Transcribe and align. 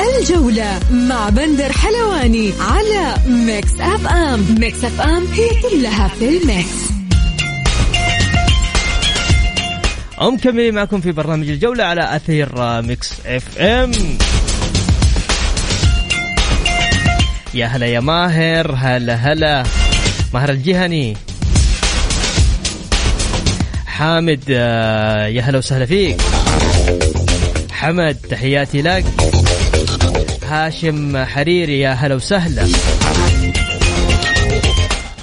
الجولة 0.00 0.80
مع 0.90 1.28
بندر 1.28 1.72
حلواني 1.72 2.52
على 2.60 3.14
Mix 3.26 3.70
FM 3.80 4.46
Mix 4.60 4.84
FM 4.84 5.26
هي 5.32 5.48
كلها 5.70 6.08
في 6.08 6.28
ال 6.28 6.40
mix. 6.40 6.90
مكملين 10.20 10.74
معكم 10.74 11.00
في 11.00 11.12
برنامج 11.12 11.48
الجولة 11.48 11.84
على 11.84 12.16
أثير 12.16 12.48
Mix 12.82 13.12
FM 13.26 13.92
يا 17.54 17.66
هلا 17.66 17.86
يا 17.86 18.00
ماهر 18.00 18.74
هلا 18.78 19.14
هلا. 19.14 19.62
ماهر 20.34 20.50
الجهني 20.50 21.16
حامد 23.86 24.40
آه، 24.50 25.26
يا 25.26 25.42
هلا 25.42 25.58
وسهلا 25.58 25.86
فيك. 25.86 26.20
حمد 27.72 28.14
تحياتي 28.30 28.82
لك. 28.82 29.04
هاشم 30.50 31.24
حريري 31.24 31.80
يا 31.80 31.90
هلا 31.92 32.14
وسهلا. 32.14 32.66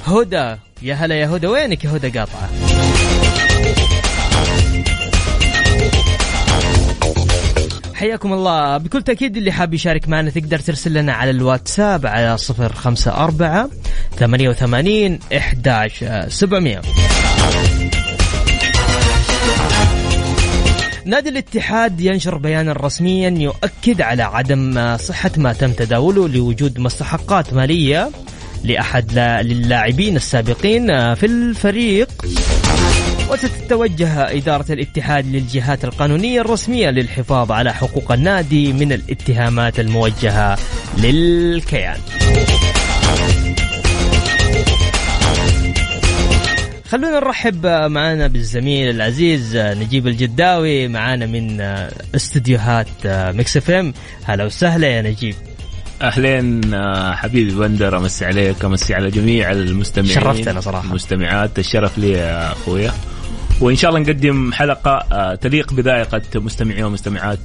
هدى 0.06 0.56
يا 0.82 0.96
هلا 0.96 1.16
يا 1.16 1.28
هدى 1.28 1.48
وينك 1.48 1.84
يا 1.84 1.90
هدى 1.90 2.20
قاطعة؟ 2.20 2.50
حياكم 7.94 8.34
الله. 8.34 8.78
بكل 8.78 9.02
تأكيد 9.02 9.38
اللي 9.38 9.52
حاب 9.52 9.74
يشارك 9.74 10.10
معنا 10.10 10.30
تقدر 10.30 10.60
ترسل 10.60 10.94
لنا 10.94 11.14
على 11.14 11.32
الواتساب 11.32 12.06
على 12.06 12.38
صفر 12.38 12.74
خمسة 12.74 13.12
أربعة 13.12 13.70
ثمانية 14.20 14.50
وثمانين 14.50 15.20
إحداش 15.38 16.06
سبعمية. 16.28 16.82
نادي 21.08 21.30
الاتحاد 21.30 22.02
ينشر 22.02 22.38
بيانا 22.38 22.74
رسميا 22.74 23.30
يؤكد 23.30 24.02
على 24.02 24.24
عدم 24.24 24.98
صحة 24.98 25.32
ما 25.38 25.54
تم 25.54 25.72
تداوله 25.72 26.28
لوجود 26.28 26.80
مستحقات 26.80 27.54
مالية 27.54 28.10
لأحد 28.64 29.18
اللاعبين 29.18 30.16
السابقين 30.16 31.16
في 31.16 31.26
الفريق. 31.26 32.10
وستتوجه 33.32 34.38
إدارة 34.38 34.72
الاتحاد 34.72 35.26
للجهات 35.26 35.86
القانونية 35.86 36.42
الرسمية 36.42 36.90
للحفاظ 36.90 37.52
على 37.52 37.74
حقوق 37.74 38.12
النادي 38.12 38.74
من 38.74 38.92
الاتهامات 38.92 39.80
الموجهة 39.80 40.58
للكيان. 40.98 41.98
خلونا 46.90 47.20
نرحب 47.20 47.66
معنا 47.68 48.28
بالزميل 48.28 48.90
العزيز 48.90 49.58
نجيب 49.58 50.08
الجداوي 50.08 50.88
معنا 50.88 51.26
من 51.26 51.62
استديوهات 52.16 52.88
Mix 53.06 53.58
FM. 53.58 53.94
هلا 54.24 54.46
وسهلا 54.46 54.88
يا 54.88 55.02
نجيب. 55.02 55.36
أهلين 56.02 56.74
آه، 56.74 57.16
حبيبي 57.16 57.52
بندر 57.52 57.98
أمسي 57.98 58.26
عليك 58.26 58.66
أمسي 58.66 58.94
على 58.94 59.10
جميع 59.12 59.52
المستمعين. 59.52 60.14
شرفتنا 60.14 60.62
صراحة. 60.62 60.88
المستمعات 60.88 61.60
الشرف 61.60 61.98
لي 61.98 62.12
يا 62.12 62.52
أخويا. 62.52 62.92
وإن 63.62 63.76
شاء 63.76 63.90
الله 63.90 64.02
نقدم 64.02 64.54
حلقة 64.54 64.92
آه، 65.12 65.36
تليق 65.36 65.74
بذائقة 65.74 66.22
مستمعي 66.36 66.84
ومستمعات 66.84 67.40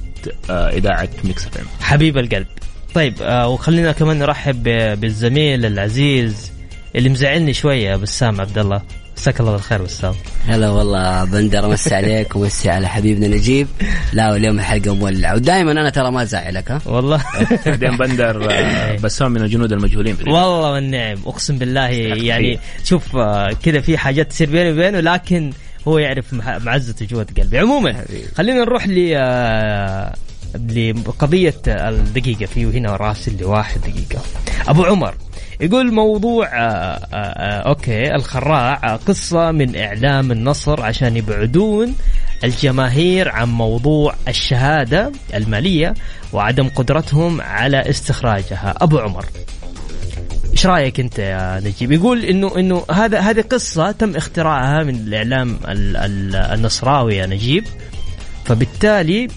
آه، 0.49 0.69
إذاعة 0.69 1.09
Mix 1.23 1.45
F 1.45 1.57
M. 1.57 1.65
حبيب 1.81 2.17
القلب. 2.17 2.47
طيب 2.93 3.13
وخلينا 3.45 3.91
كمان 3.91 4.19
نرحب 4.19 4.63
بالزميل 4.99 5.65
العزيز 5.65 6.51
اللي 6.95 7.09
مزعلني 7.09 7.53
شوية 7.53 7.95
بسام 7.95 8.41
عبد 8.41 8.57
الله. 8.57 8.81
مساك 9.17 9.39
الله 9.39 9.51
بالخير 9.51 9.81
بسام 9.81 10.13
هلا 10.47 10.69
والله 10.69 11.23
بندر 11.23 11.65
امسي 11.65 11.95
عليك 11.99 12.35
ومسي 12.35 12.69
على 12.69 12.87
حبيبنا 12.87 13.27
نجيب. 13.27 13.67
لا 14.13 14.31
واليوم 14.31 14.59
الحلقة 14.59 14.95
مولعه 14.95 15.35
ودائما 15.35 15.71
أنا 15.71 15.89
ترى 15.89 16.11
ما 16.11 16.21
ازعلك 16.21 16.71
ها؟ 16.71 16.81
والله. 16.85 17.23
بعدين 17.65 17.97
بندر 17.97 18.47
آه، 18.51 18.95
بسام 18.97 19.31
من 19.31 19.41
الجنود 19.41 19.71
المجهولين 19.73 20.15
في 20.15 20.23
والله 20.29 20.71
والنعم 20.71 21.17
أقسم 21.25 21.57
بالله 21.57 21.87
يعني 21.87 22.59
شوف 22.83 23.15
آه، 23.15 23.51
كذا 23.63 23.81
في 23.81 23.97
حاجات 23.97 24.29
تصير 24.29 24.49
بيني 24.49 24.71
وبينه 24.71 24.99
لكن 24.99 25.51
هو 25.87 25.97
يعرف 25.97 26.33
معزته 26.33 27.05
جوة 27.05 27.27
قلبي. 27.37 27.59
عموما 27.59 28.05
خلينا 28.35 28.59
نروح 28.59 28.87
ل 28.87 29.11
آه، 29.15 30.13
لقضية 30.55 31.61
الدقيقة. 31.67 32.45
في 32.45 32.65
هنا 32.65 32.95
راسل 32.95 33.37
لواحد 33.41 33.81
دقيقة. 33.81 34.21
أبو 34.67 34.83
عمر 34.83 35.15
يقول 35.61 35.93
موضوع 35.93 36.47
آه، 36.47 36.59
آه، 36.59 37.15
آه، 37.15 37.69
أوكي 37.69 38.15
الخراع 38.15 38.95
قصة 38.95 39.51
من 39.51 39.75
إعلام 39.75 40.31
النصر 40.31 40.81
عشان 40.81 41.17
يبعدون 41.17 41.95
الجماهير 42.43 43.29
عن 43.29 43.49
موضوع 43.49 44.15
الشهادة 44.27 45.11
المالية 45.33 45.93
وعدم 46.33 46.69
قدرتهم 46.69 47.41
على 47.41 47.89
استخراجها. 47.89 48.73
أبو 48.81 48.99
عمر 48.99 49.25
إيش 50.51 50.65
رأيك 50.65 50.99
أنت 50.99 51.19
يا 51.19 51.61
نجيب؟ 51.65 51.91
يقول 51.91 52.25
إنه 52.25 52.57
إنه 52.57 52.85
هذا 52.91 53.19
هذه 53.19 53.41
قصة 53.41 53.91
تم 53.91 54.15
اختراعها 54.15 54.83
من 54.83 54.95
الإعلام 54.95 55.59
النصراوي 56.53 57.15
يا 57.15 57.25
نجيب 57.25 57.63
فبالتالي 58.45 59.27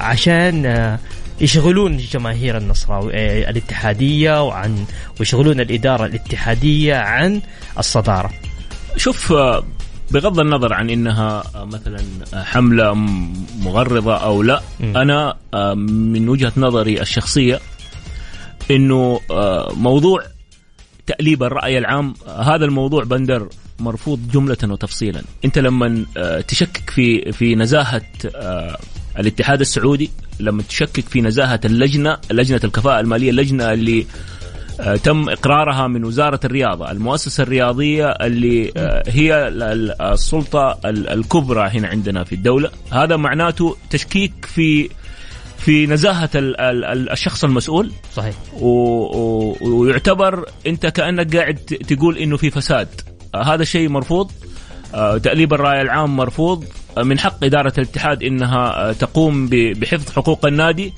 عشان 0.00 0.98
يشغلون 1.40 1.94
الجماهير 1.94 2.56
النصراوي 2.56 3.12
آه، 3.14 3.50
الاتحادية 3.50 4.44
وعن 4.44 4.84
ويشغلون 5.20 5.60
الإدارة 5.60 6.06
الاتحادية 6.06 6.96
عن 6.96 7.42
الصدارة. 7.78 8.30
شوف 8.96 9.32
آه، 9.32 9.64
بغض 10.10 10.40
النظر 10.40 10.72
عن 10.72 10.90
إنها 10.90 11.44
آه، 11.54 11.64
مثلا 11.64 12.04
حملة 12.34 12.94
مغرضة 13.58 14.16
أو 14.16 14.42
لا 14.42 14.62
م. 14.80 14.96
أنا 14.96 15.36
من 15.74 16.28
وجهة 16.28 16.52
نظري 16.56 17.00
الشخصية 17.00 17.60
إنه 18.70 19.20
موضوع 19.72 20.22
تأليب 21.06 21.42
الرأي 21.42 21.78
العام 21.78 22.14
هذا 22.38 22.64
الموضوع 22.64 23.04
بندر 23.04 23.48
مرفوض 23.78 24.20
جملة 24.32 24.56
وتفصيلا 24.64 25.22
أنت 25.44 25.58
لما 25.58 26.04
تشكك 26.48 26.90
في 26.90 27.32
في 27.32 27.54
نزاهة 27.54 28.02
الاتحاد 29.18 29.60
السعودي 29.60 30.10
لما 30.40 30.62
تشكك 30.62 31.08
في 31.08 31.20
نزاهة 31.20 31.60
اللجنة 31.64 32.18
لجنة 32.30 32.60
الكفاءة 32.64 33.00
المالية 33.00 33.30
اللجنه 33.30 33.72
اللي 33.72 34.06
آه، 34.80 34.96
تم 34.96 35.28
إقرارها 35.28 35.86
من 35.86 36.04
وزارة 36.04 36.40
الرياضة، 36.44 36.90
المؤسسة 36.90 37.42
الرياضية 37.42 38.06
اللي 38.06 38.72
آه، 38.76 39.02
هي 39.06 39.48
السلطة 40.00 40.78
الكبرى 40.84 41.68
هنا 41.68 41.88
عندنا 41.88 42.24
في 42.24 42.34
الدولة، 42.34 42.70
هذا 42.92 43.16
معناته 43.16 43.76
تشكيك 43.90 44.32
في 44.54 44.88
في 45.58 45.86
نزاهة 45.86 46.30
الشخص 46.34 47.44
المسؤول. 47.44 47.92
صحيح. 48.14 48.34
ويعتبر 49.62 50.48
أنت 50.66 50.86
كأنك 50.86 51.36
قاعد 51.36 51.54
تقول 51.88 52.18
إنه 52.18 52.36
في 52.36 52.50
فساد، 52.50 52.88
آه، 53.34 53.42
هذا 53.54 53.64
شيء 53.64 53.88
مرفوض. 53.88 54.30
تأليب 55.22 55.54
الرأي 55.54 55.82
العام 55.82 56.16
مرفوض. 56.16 56.64
من 56.98 57.18
حق 57.18 57.44
إدارة 57.44 57.72
الاتحاد 57.78 58.22
إنها 58.22 58.92
تقوم 58.92 59.48
بحفظ 59.50 60.10
حقوق 60.12 60.46
النادي. 60.46 60.92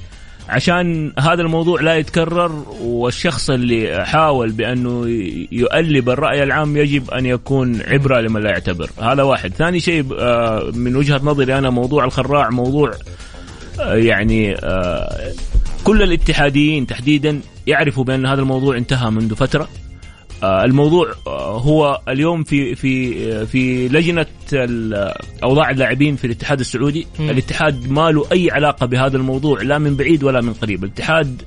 عشان 0.48 1.12
هذا 1.18 1.42
الموضوع 1.42 1.80
لا 1.80 1.96
يتكرر 1.96 2.64
والشخص 2.82 3.50
اللي 3.50 4.06
حاول 4.06 4.52
بأنه 4.52 5.04
يؤلب 5.52 6.10
الرأي 6.10 6.42
العام 6.42 6.76
يجب 6.76 7.10
أن 7.10 7.26
يكون 7.26 7.82
عبرة 7.82 8.20
لمن 8.20 8.40
لا 8.42 8.50
يعتبر. 8.50 8.90
هذا 9.02 9.22
واحد. 9.22 9.52
ثاني 9.54 9.80
شيء 9.80 10.04
آه، 10.18 10.70
من 10.74 10.96
وجهة 10.96 11.20
نظري 11.24 11.58
أنا 11.58 11.70
موضوع 11.70 12.04
الخراع 12.04 12.50
موضوع 12.50 12.90
آه، 13.80 13.94
يعني 13.94 14.54
آه، 14.54 15.32
كل 15.84 16.02
الاتحاديين 16.02 16.86
تحديدا 16.86 17.40
يعرفوا 17.66 18.04
بأن 18.04 18.26
هذا 18.26 18.40
الموضوع 18.40 18.76
انتهى 18.76 19.10
منذ 19.10 19.34
فترة. 19.34 19.62
آه، 19.62 19.87
الموضوع 20.42 21.14
آه، 21.26 21.58
هو 21.58 22.00
اليوم 22.08 22.44
في 22.44 22.74
في 22.74 23.24
آه، 23.32 23.44
في 23.44 23.88
لجنة 23.88 24.26
أوضاع 25.44 25.70
اللاعبين 25.70 26.16
في 26.16 26.24
الاتحاد 26.26 26.60
السعودي. 26.60 27.06
م. 27.18 27.30
الاتحاد 27.30 27.90
ما 27.90 28.10
له 28.10 28.26
أي 28.32 28.50
علاقة 28.50 28.86
بهذا 28.86 29.16
الموضوع 29.16 29.62
لا 29.62 29.78
من 29.78 29.96
بعيد 29.96 30.24
ولا 30.24 30.40
من 30.40 30.52
قريب. 30.52 30.84
الاتحاد 30.84 31.42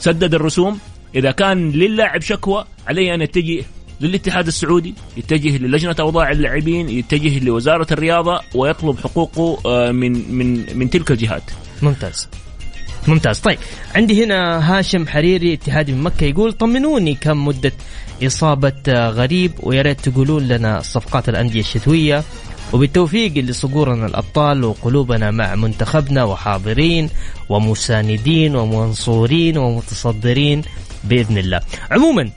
سدد 0.00 0.34
الرسوم. 0.34 0.78
إذا 1.14 1.30
كان 1.30 1.70
للاعب 1.70 2.20
شكوى 2.20 2.64
عليه 2.86 3.14
أن 3.14 3.22
يتجه 3.22 3.64
للاتحاد 4.00 4.46
السعودي 4.46 4.94
يتجه 5.16 5.58
للجنة 5.58 5.96
أوضاع 6.00 6.30
اللاعبين 6.30 6.88
يتجه 6.88 7.44
لوزارة 7.44 7.86
الرياضة 7.92 8.40
ويطلب 8.54 8.98
حقوقه 8.98 9.92
من 9.92 10.34
من 10.34 10.78
من 10.78 10.90
تلك 10.90 11.10
الجهات. 11.10 11.42
ممتاز. 11.82 12.28
ممتاز. 13.08 13.38
طيب 13.38 13.58
عندي 13.94 14.24
هنا 14.24 14.70
هاشم 14.78 15.06
حريري 15.06 15.54
اتحادي 15.54 15.92
من 15.92 16.02
مكة 16.02 16.24
يقول 16.24 16.52
طمنوني 16.52 17.14
كم 17.14 17.44
مدة 17.44 17.72
إصابة 18.22 18.82
غريب 18.88 19.52
ويا 19.62 19.82
ريت 19.82 20.08
تقولون 20.08 20.48
لنا 20.48 20.80
صفقات 20.80 21.28
الأندية 21.28 21.60
الشتوية. 21.60 22.24
وبالتوفيق 22.72 23.32
لصقورنا 23.38 24.06
الأبطال 24.06 24.64
وقلوبنا 24.64 25.30
مع 25.30 25.54
منتخبنا 25.54 26.24
وحاضرين 26.24 27.10
ومساندين 27.48 28.56
ومنصورين 28.56 29.58
ومتصدرين 29.58 30.62
بإذن 31.04 31.38
الله. 31.38 31.60
عموما 31.90 32.30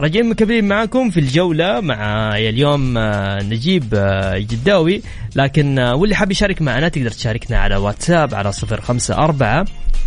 راجعين 0.00 0.28
مكملين 0.28 0.64
معاكم 0.64 1.10
في 1.10 1.20
الجولة 1.20 1.80
مع 1.80 2.36
اليوم 2.36 2.98
آه، 2.98 3.42
نجيب 3.42 3.94
آه، 3.94 4.38
جداوي. 4.38 5.02
لكن 5.36 5.78
آه، 5.78 5.94
واللي 5.94 6.14
حاب 6.14 6.30
يشارك 6.30 6.62
معنا 6.62 6.88
تقدر 6.88 7.10
تشاركنا 7.10 7.58
على 7.58 7.76
واتساب 7.76 8.34
على 8.34 8.52
صفر 8.52 8.80
خمسة 8.80 9.14
أربعة 9.14 9.64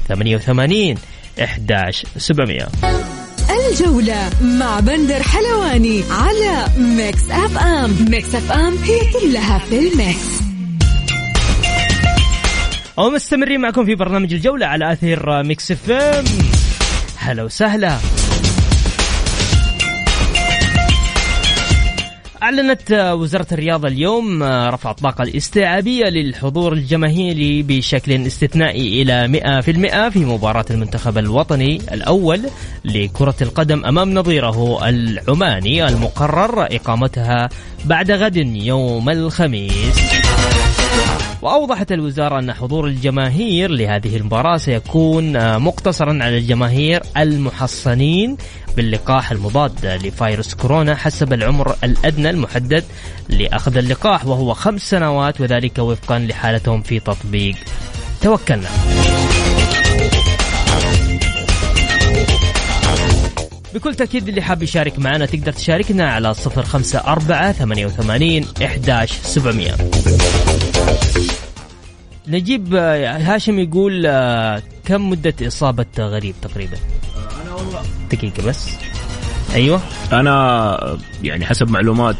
88 0.07 0.97
11700 1.39 2.67
الجولة 3.71 4.29
مع 4.41 4.79
بندر 4.79 5.23
حلواني 5.23 6.03
على 6.11 6.65
Mix 6.77 7.31
FM. 7.31 7.95
Mix 8.09 8.35
FM 8.35 8.77
هي 8.77 8.99
كلها 9.13 9.59
في 9.59 9.79
ال 9.79 9.89
mix. 9.89 10.27
ومستمرين 12.97 13.61
معكم 13.61 13.85
في 13.85 13.95
برنامج 13.95 14.33
الجولة 14.33 14.65
على 14.65 14.91
أثير 14.93 15.43
Mix 15.43 15.71
FM. 15.71 16.25
هلا 17.17 17.43
وسهلا. 17.43 17.97
أعلنت 22.47 22.91
وزارة 23.19 23.47
الرياضة 23.51 23.87
اليوم 23.87 24.43
رفع 24.43 24.91
الطاقة 24.91 25.23
الاستيعابية 25.23 26.05
للحضور 26.05 26.73
الجماهيري 26.73 27.63
بشكل 27.63 28.27
استثنائي 28.27 29.01
إلى 29.01 29.41
100% 29.61 30.09
في 30.09 30.19
مباراة 30.19 30.65
المنتخب 30.71 31.17
الوطني 31.17 31.81
الأول 31.91 32.41
لكرة 32.85 33.35
القدم 33.41 33.85
أمام 33.85 34.13
نظيره 34.13 34.89
العماني 34.89 35.87
المقرر 35.87 36.65
إقامتها 36.75 37.49
بعد 37.85 38.11
غد 38.11 38.37
يوم 38.55 39.09
الخميس. 39.09 39.99
وأوضحت 41.41 41.91
الوزارة 41.91 42.39
أن 42.39 42.53
حضور 42.53 42.87
الجماهير 42.87 43.71
لهذه 43.71 44.17
المباراة 44.17 44.57
سيكون 44.57 45.57
مقتصرا 45.59 46.09
على 46.23 46.37
الجماهير 46.37 47.01
المحصنين 47.17 48.37
باللقاح 48.75 49.31
المضاد 49.31 49.85
لفيروس 49.85 50.53
كورونا 50.53 50.95
حسب 50.95 51.33
العمر 51.33 51.75
الأدنى 51.83 52.29
المحدد 52.29 52.83
لأخذ 53.29 53.77
اللقاح 53.77 54.25
وهو 54.25 54.53
خمس 54.53 54.89
سنوات 54.89 55.41
وذلك 55.41 55.79
وفقا 55.79 56.19
لحالتهم 56.19 56.81
في 56.81 56.99
تطبيق 56.99 57.55
توكلنا. 58.21 58.69
بكل 63.73 63.95
تأكيد 63.95 64.27
اللي 64.27 64.41
حاب 64.41 64.63
يشارك 64.63 64.99
معنا 64.99 65.25
تقدر 65.25 65.51
تشاركنا 65.51 66.11
على 66.11 66.33
صفر 66.33 66.63
خمسة 66.63 66.99
أربعة 66.99 67.51
ثمانية 67.51 67.85
وثمانين 67.85 68.45
إحداش 68.63 69.11
سبعمية. 69.11 69.75
نجيب 72.27 72.75
هاشم 72.75 73.59
يقول 73.59 74.07
كم 74.85 75.09
مدة 75.09 75.33
إصابة 75.47 75.85
غريب 75.99 76.35
تقريبا؟ 76.41 76.77
أنا 77.43 77.53
والله. 77.53 77.81
دقيقة 78.11 78.47
بس. 78.47 78.69
أيوة. 79.53 79.81
أنا 80.13 80.97
يعني 81.23 81.45
حسب 81.45 81.69
معلومات 81.69 82.15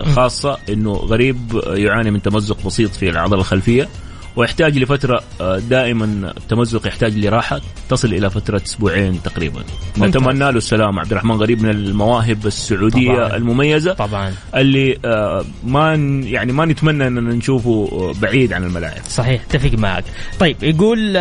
خاصة 0.00 0.58
إنه 0.68 0.92
غريب 0.92 1.60
يعاني 1.66 2.10
من 2.10 2.22
تمزق 2.22 2.66
بسيط 2.66 2.90
في 2.90 3.08
العضله 3.08 3.40
الخلفية. 3.40 3.88
ويحتاج 4.36 4.78
لفترة 4.78 5.22
آه، 5.40 5.58
دائما 5.58 6.32
التمزق 6.36 6.86
يحتاج 6.86 7.18
لراحة 7.18 7.60
تصل 7.88 8.14
إلى 8.14 8.30
فترة 8.30 8.62
أسبوعين 8.66 9.22
تقريبا. 9.22 9.64
نتمنى 9.98 10.38
له 10.38 10.50
السلامه 10.50 11.00
عبد 11.00 11.10
الرحمن 11.10 11.34
غريب 11.36 11.62
من 11.62 11.70
المواهب 11.70 12.46
السعودية 12.46 13.12
طبعاً. 13.14 13.36
المميزة. 13.36 13.92
طبعا. 13.92 14.34
اللي 14.56 14.98
آه، 15.04 15.44
ما 15.64 15.94
يعني 16.24 16.52
ما 16.52 16.64
نتمنى 16.64 17.06
إننا 17.06 17.34
نشوفه 17.34 17.88
آه، 17.92 18.20
بعيد 18.20 18.52
عن 18.52 18.64
الملاعب. 18.64 19.02
صحيح 19.08 19.42
اتفق 19.42 19.78
معك. 19.78 20.04
طيب 20.38 20.56
يقول 20.62 21.12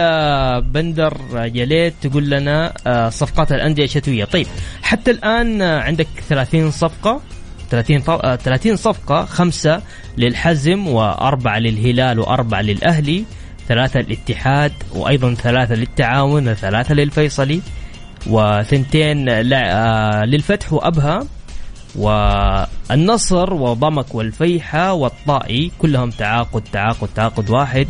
بندر 0.62 1.18
آه، 1.36 1.46
يا 1.54 1.66
ليت 1.66 1.94
تقول 2.02 2.30
لنا 2.30 2.74
صفقات 3.10 3.52
الأندية 3.52 3.84
الشتوية. 3.84 4.26
طيب 4.26 4.48
حتى 4.84 5.12
الآن 5.12 5.62
آه، 5.62 5.82
عندك 5.82 6.08
30 6.30 6.72
صفقة. 6.72 7.22
30 7.72 8.00
ط- 8.02 8.10
آه، 8.10 8.36
30 8.36 8.76
صفقة 8.76 9.26
خمسة 9.26 9.82
للحزم 10.18 10.88
وأربعة 10.88 11.60
للهلال 11.60 12.20
وأربعة 12.20 12.62
للأهلي 12.62 13.24
ثلاثة 13.68 14.00
للاتحاد 14.00 14.72
وأيضا 14.96 15.34
ثلاثة 15.34 15.76
للتعاون 15.76 16.48
وثلاثة 16.50 16.94
للفيصلي 16.94 17.62
وثنتين 18.28 19.30
آه، 19.54 20.26
للفتح 20.26 20.74
وأبها 20.74 21.26
والنصر 21.96 23.54
وضمك 23.54 24.16
والفيحة 24.16 24.94
والطائي 24.94 25.72
كلهم 25.80 26.10
تعاقد 26.10 26.64
تعاقد 26.74 27.10
تعاقد 27.16 27.50
واحد. 27.50 27.88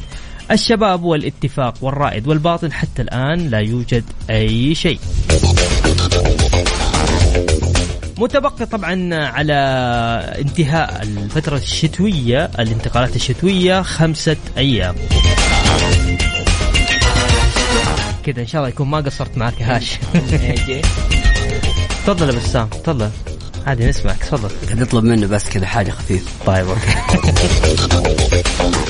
الشباب 0.52 1.04
والاتفاق 1.04 1.74
والرائد 1.82 2.28
والباطن 2.28 2.72
حتى 2.72 3.02
الآن 3.02 3.48
لا 3.50 3.60
يوجد 3.60 4.04
أي 4.30 4.76
شيء. 4.76 5.00
متبقي 8.22 8.66
طبعا 8.66 9.16
على 9.16 9.54
انتهاء 10.40 11.02
الفترة 11.04 11.58
الشتوية 11.58 12.52
الانتقالات 12.60 13.16
الشتوية 13.16 13.82
خمسة 13.82 14.38
أيام. 14.58 14.96
كذا 18.24 18.42
إن 18.42 18.48
شاء 18.48 18.62
الله 18.62 18.70
يكون 18.70 18.88
ما 18.88 18.98
قصرت 18.98 19.38
معك 19.38 19.62
هاش. 19.62 19.92
تفضل 22.06 22.30
يا 22.30 22.36
بسام 22.36 22.68
تفضل. 22.68 23.10
عادي 23.68 23.86
نسمعك 23.86 24.18
تفضل. 24.18 24.82
اطلب 24.82 25.04
منه 25.04 25.28
بس 25.28 25.50
كذا 25.50 25.66
حاجة 25.66 25.92
خفيفة. 25.92 26.30
طيب 26.46 26.68
أوكي. 26.68 26.82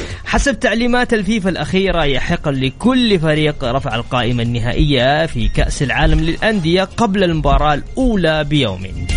حسب 0.32 0.60
تعليمات 0.60 1.14
الفيفا 1.14 1.50
الأخيرة 1.50 2.04
يحق 2.04 2.50
لكل 2.50 3.20
فريق 3.20 3.64
رفع 3.64 3.96
القائمة 3.96 4.44
النهائية 4.44 5.26
في 5.26 5.48
كأس 5.48 5.84
العالم 5.84 6.20
للأندية 6.20 6.84
قبل 6.84 7.24
المباراة 7.24 7.74
الأولى 7.74 8.44
بيوم. 8.44 9.08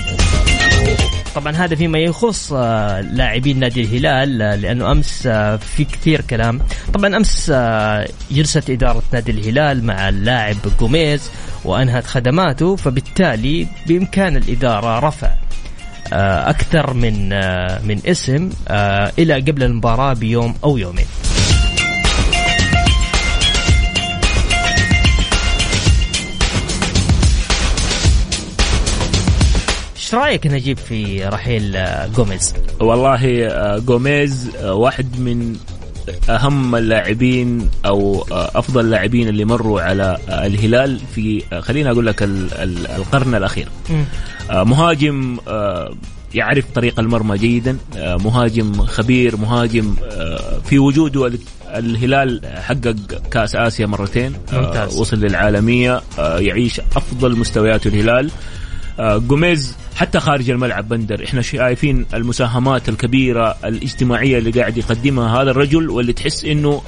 طبعا 1.34 1.52
هذا 1.52 1.76
فيما 1.76 1.98
يخص 1.98 2.52
آه، 2.52 3.00
لاعبين 3.00 3.58
نادي 3.58 3.80
الهلال 3.80 4.42
آه، 4.42 4.54
لأنه 4.54 4.92
أمس 4.92 5.26
آه، 5.26 5.56
في 5.56 5.84
كثير 5.84 6.20
كلام. 6.20 6.60
طبعا 6.94 7.16
أمس 7.16 7.50
جلست 8.30 8.70
إدارة 8.70 9.02
نادي 9.12 9.32
الهلال 9.32 9.84
مع 9.84 10.08
اللاعب 10.08 10.56
جوميز 10.80 11.30
وأنهت 11.64 12.06
خدماته 12.06 12.76
فبالتالي 12.76 13.66
بإمكان 13.86 14.36
الإدارة 14.36 14.98
رفع 14.98 15.30
أكثر 16.12 16.94
من 16.94 17.32
آه، 17.32 17.80
من 17.84 18.00
اسم 18.06 18.50
آه، 18.68 19.12
إلى 19.18 19.34
قبل 19.34 19.62
المباراة 19.62 20.12
بيوم 20.12 20.54
أو 20.64 20.76
يومين. 20.78 21.06
إيش 29.96 30.14
رأيك 30.14 30.46
نجيب 30.46 30.78
في 30.78 31.24
رحيل 31.24 31.76
آه، 31.76 32.06
جوميز؟ 32.06 32.54
والله 32.80 33.46
آه، 33.46 33.78
جوميز 33.78 34.50
آه، 34.56 34.74
واحد 34.74 35.18
من 35.20 35.56
أهم 36.30 36.76
اللاعبين 36.76 37.70
أو 37.86 38.24
أفضل 38.30 38.80
اللاعبين 38.80 39.28
اللي 39.28 39.44
مروا 39.44 39.80
على 39.80 40.18
الهلال 40.28 41.00
في 41.14 41.42
خليني 41.60 41.90
أقول 41.90 42.06
لك 42.06 42.22
ال- 42.22 42.54
ال- 42.54 42.86
القرن 42.86 43.34
الأخير. 43.34 43.68
آه، 44.50 44.64
مهاجم 44.64 45.36
آه، 45.48 45.94
يعرف 46.34 46.64
طريق 46.74 47.00
المرمى 47.00 47.38
جيدا. 47.38 47.76
آه، 47.96 48.16
مهاجم 48.16 48.72
خبير 48.82 49.36
مهاجم 49.36 49.94
في 50.64 50.78
وجوده 50.78 51.26
ال- 51.26 51.38
الهلال 51.74 52.40
حقق 52.56 52.96
كأس 53.30 53.56
آسيا 53.56 53.86
مرتين 53.86 54.32
ممتاز. 54.52 54.96
وصل 55.00 55.16
للعالمية 55.16 56.02
يعيش 56.18 56.80
أفضل 56.80 57.36
مستويات 57.38 57.86
الهلال. 57.86 58.30
جوميز 59.00 59.76
حتى 59.96 60.20
خارج 60.20 60.50
الملعب 60.50 60.88
بندر. 60.88 61.24
إحنا 61.24 61.42
شايفين 61.42 62.06
المساهمات 62.14 62.88
الكبيرة 62.88 63.56
الاجتماعية 63.64 64.38
اللي 64.38 64.50
قاعد 64.50 64.76
يقدمها 64.76 65.42
هذا 65.42 65.50
الرجل 65.50 65.90
واللي 65.90 66.12
تحس 66.12 66.44
إنه 66.44 66.82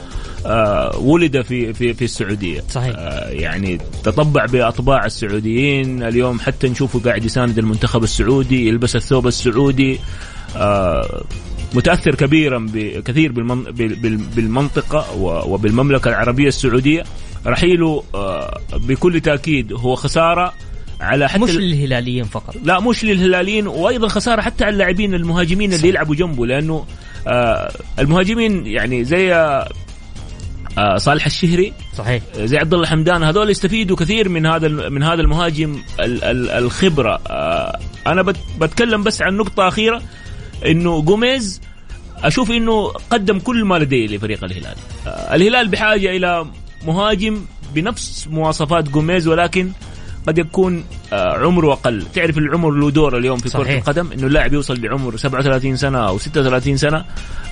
آه، 0.47 0.99
ولد 0.99 1.43
في 1.43 1.73
في 1.73 1.95
في 1.95 2.05
السعودية. 2.05 2.65
صحيح. 2.71 2.95
آه، 2.99 3.29
يعني 3.31 3.79
تطبع 4.05 4.47
بأطباع 4.47 5.07
السعوديين. 5.07 6.03
اليوم 6.03 6.41
حتى 6.41 6.69
نشوفه 6.69 7.01
قاعد 7.01 7.25
يساند 7.25 7.59
المنتخب 7.59 8.03
السعودي 8.05 8.69
يلبس 8.69 8.97
الثوب 8.97 9.27
السعودي. 9.27 10.01
آه، 10.57 11.25
متأثر 11.75 12.15
كبيرا 12.15 12.59
بال- 12.59 14.17
بالمنطقة 14.17 15.17
وبالمملكة 15.23 16.09
العربية 16.09 16.49
السعودية. 16.49 17.03
رحيله 17.47 18.03
آه، 18.15 18.61
بكل 18.73 19.21
تأكيد 19.21 19.73
هو 19.73 19.95
خسارة. 19.95 20.53
على 21.01 21.29
حتى 21.29 21.39
مش 21.41 21.51
ال- 21.51 21.61
للهلاليين 21.63 22.25
فقط. 22.25 22.55
لا 22.65 22.81
مش 22.81 23.05
للهلاليين 23.05 23.67
وأيضا 23.67 24.09
خسارة 24.09 24.41
حتى 24.43 24.65
على 24.65 24.73
اللاعبين 24.73 25.15
المهاجمين 25.15 25.73
اللي 25.73 25.89
يلعبوا 25.89 26.15
جنبه 26.15 26.47
لأنه 26.47 26.87
آه 27.27 27.73
المهاجمين 27.99 28.67
يعني 28.67 29.05
زي 29.05 29.35
آه 30.79 30.97
صالح 30.97 31.27
الشهري 31.27 31.73
صحيح. 31.97 32.23
زي 32.37 32.59
عبد 32.59 32.75
الله 32.75 32.87
حمدان 32.87 33.23
هذول 33.23 33.51
يستفيدوا 33.51 33.97
كثير 33.97 34.29
من 34.29 34.47
هذا 34.47 34.69
من 34.69 35.03
هذا 35.03 35.21
المهاجم 35.21 35.77
ال- 36.01 36.25
ال- 36.25 36.51
الخبرة. 36.51 37.21
آه 37.27 37.79
أنا 38.07 38.23
بت- 38.23 38.37
بتكلم 38.61 39.03
بس 39.03 39.23
عن 39.23 39.37
نقطة 39.37 39.69
أخيرة 39.69 40.03
إنه 40.67 41.03
جوميز 41.03 41.61
أشوف 42.17 42.51
إنه 42.51 42.87
قدم 43.11 43.39
كل 43.39 43.65
ما 43.65 43.79
لديه 43.79 44.07
لفريق 44.07 44.45
الهلال. 44.45 44.75
آه 45.07 45.35
الهلال 45.35 45.69
بحاجة 45.69 46.17
إلى 46.17 46.47
مهاجم 46.87 47.41
بنفس 47.75 48.29
مواصفات 48.31 48.89
جوميز 48.89 49.29
ولكن 49.29 49.71
قد 50.27 50.39
يكون 50.39 50.85
آه، 51.13 51.39
عمره 51.39 51.73
أقل. 51.73 52.03
تعرف 52.15 52.39
العمر 52.39 52.71
له 52.71 52.91
دور 52.91 53.19
اليوم 53.19 53.39
في 53.39 53.51
كرة. 53.51 53.75
القدم؟ 53.79 54.13
إنه 54.13 54.27
اللاعب 54.27 54.53
يوصل 54.53 54.81
لعمر 54.81 55.17
37 55.17 55.77
سنة 55.77 56.09
أو 56.09 56.19
36 56.19 56.77
سنة 56.77 57.05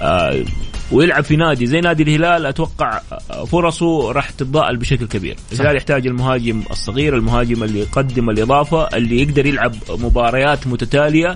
آه، 0.02 0.44
ويلعب 0.92 1.24
في 1.24 1.36
نادي. 1.36 1.66
زي 1.66 1.80
نادي 1.80 2.02
الهلال 2.02 2.46
أتوقع 2.46 3.00
آه، 3.30 3.44
فرصه 3.44 4.12
راح 4.12 4.30
تتضاءل 4.30 4.76
بشكل 4.76 5.06
كبير. 5.06 5.36
الهلال 5.52 5.76
يحتاج 5.76 6.06
المهاجم 6.06 6.62
الصغير 6.70 7.14
المهاجم 7.16 7.62
اللي 7.64 7.80
يقدم 7.80 8.30
الإضافة 8.30 8.88
اللي 8.96 9.22
يقدر 9.22 9.46
يلعب 9.46 9.74
مباريات 9.90 10.66
متتالية 10.66 11.34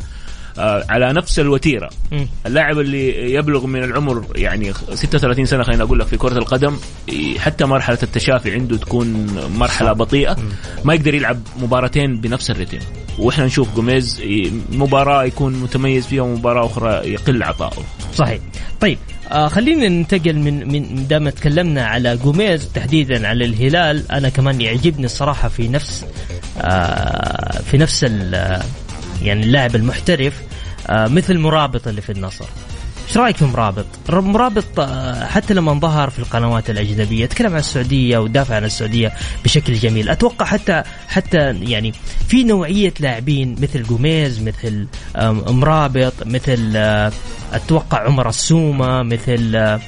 على 0.88 1.12
نفس 1.12 1.38
الوتيرة. 1.38 1.90
اللاعب 2.46 2.78
اللي 2.78 3.32
يبلغ 3.32 3.66
من 3.66 3.84
العمر 3.84 4.24
يعني 4.36 4.72
36 4.94 5.46
سنة 5.46 5.62
خلينا 5.62 5.82
أقول 5.82 5.98
لك 5.98 6.06
في 6.06 6.16
كرة 6.16 6.38
القدم 6.38 6.76
حتى 7.38 7.64
مرحلة 7.64 7.98
التشافي 8.02 8.54
عنده 8.54 8.76
تكون 8.76 9.26
مرحلة 9.58 9.92
بطيئة. 9.92 10.36
ما 10.84 10.94
يقدر 10.94 11.14
يلعب 11.14 11.40
مباراتين 11.62 12.20
بنفس 12.20 12.50
الريتم 12.50 12.78
وإحنا 13.18 13.46
نشوف 13.46 13.74
جوميز 13.74 14.22
مباراة 14.72 15.24
يكون 15.24 15.52
متميز 15.52 16.06
فيها 16.06 16.22
ومباراة 16.22 16.66
أخرى 16.66 17.12
يقل 17.12 17.42
عطائه 17.42 17.82
صحيح. 18.14 18.38
طيب 18.80 18.98
آه 19.30 19.48
خلينا 19.48 19.88
ننتقل 19.88 20.36
من 20.36 20.68
من 20.72 21.06
دام 21.06 21.28
تكلمنا 21.28 21.86
على 21.86 22.16
جوميز 22.16 22.68
تحديدا 22.74 23.28
على 23.28 23.44
الهلال. 23.44 24.12
أنا 24.12 24.28
كمان 24.28 24.60
يعجبني 24.60 25.04
الصراحة 25.06 25.48
في 25.48 25.68
نفس 25.68 26.04
آه 26.60 27.60
في 27.60 27.78
نفس 27.78 28.04
آه، 28.04 28.62
يعني 29.22 29.42
اللاعب 29.44 29.76
المحترف 29.76 30.34
آه 30.42 30.47
مثل 30.90 31.38
مرابط 31.38 31.88
اللي 31.88 32.00
في 32.00 32.12
النصر. 32.12 32.44
إيش 33.08 33.16
رأيك 33.16 33.36
في 33.36 33.44
مرابط؟ 33.44 33.86
مرابط 34.10 34.80
آه، 34.80 35.26
حتى 35.26 35.54
لما 35.54 35.74
ظهر 35.74 36.10
في 36.10 36.18
القنوات 36.18 36.70
الأجنبية 36.70 37.26
تكلم 37.26 37.52
عن 37.52 37.58
السعودية 37.58 38.18
ودافع 38.18 38.54
عن 38.56 38.64
السعودية 38.64 39.12
بشكل 39.44 39.72
جميل، 39.74 40.08
أتوقع 40.08 40.46
حتى 40.46 40.82
حتى 41.08 41.38
يعني 41.52 41.92
في 42.28 42.44
نوعية 42.44 42.94
لاعبين 43.00 43.56
مثل 43.60 43.82
جوميز 43.82 44.42
مثل 44.42 44.86
مرابط 45.46 46.12
مثل 46.26 46.72
آه، 46.76 47.12
أتوقع 47.52 47.98
عمر 48.06 48.28
السومة 48.28 49.02
مثل 49.02 49.56
آه، 49.56 49.80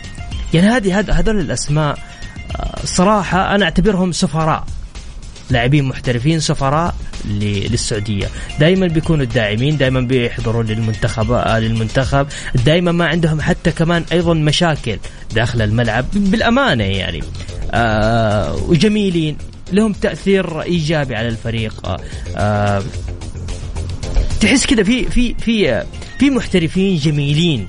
يعني 0.54 0.66
هذه 0.68 0.98
هذ- 1.00 1.10
هذول 1.10 1.40
الأسماء 1.40 1.98
آه، 2.56 2.78
صراحة 2.84 3.54
أنا 3.54 3.64
أعتبرهم 3.64 4.12
سفراء. 4.12 4.64
لاعبين 5.50 5.84
محترفين 5.84 6.40
سفراء. 6.40 6.94
للسعودية. 7.24 8.26
دائما 8.60 8.86
بيكونوا 8.86 9.24
الداعمين 9.24 9.76
دائما 9.76 10.00
بيحضروا 10.00 10.62
للمنتخب 10.62 11.32
آه، 11.32 11.58
للمنتخب. 11.58 12.26
دائما 12.64 12.92
ما 12.92 13.06
عندهم 13.06 13.40
حتى 13.40 13.70
كمان 13.70 14.04
أيضا 14.12 14.34
مشاكل 14.34 14.98
داخل 15.34 15.62
الملعب. 15.62 16.04
بالأمانة 16.14 16.84
يعني 16.84 17.20
آه 17.72 18.54
وجميلين. 18.54 19.36
لهم 19.72 19.92
تأثير 19.92 20.62
إيجابي 20.62 21.14
على 21.14 21.28
الفريق. 21.28 21.86
آه 21.86 22.00
آه 22.36 22.82
تحس 24.40 24.66
كذا 24.66 24.82
في 24.82 25.04
في 25.04 25.34
في 25.34 25.84
في 26.18 26.30
محترفين 26.30 26.96
جميلين. 26.96 27.68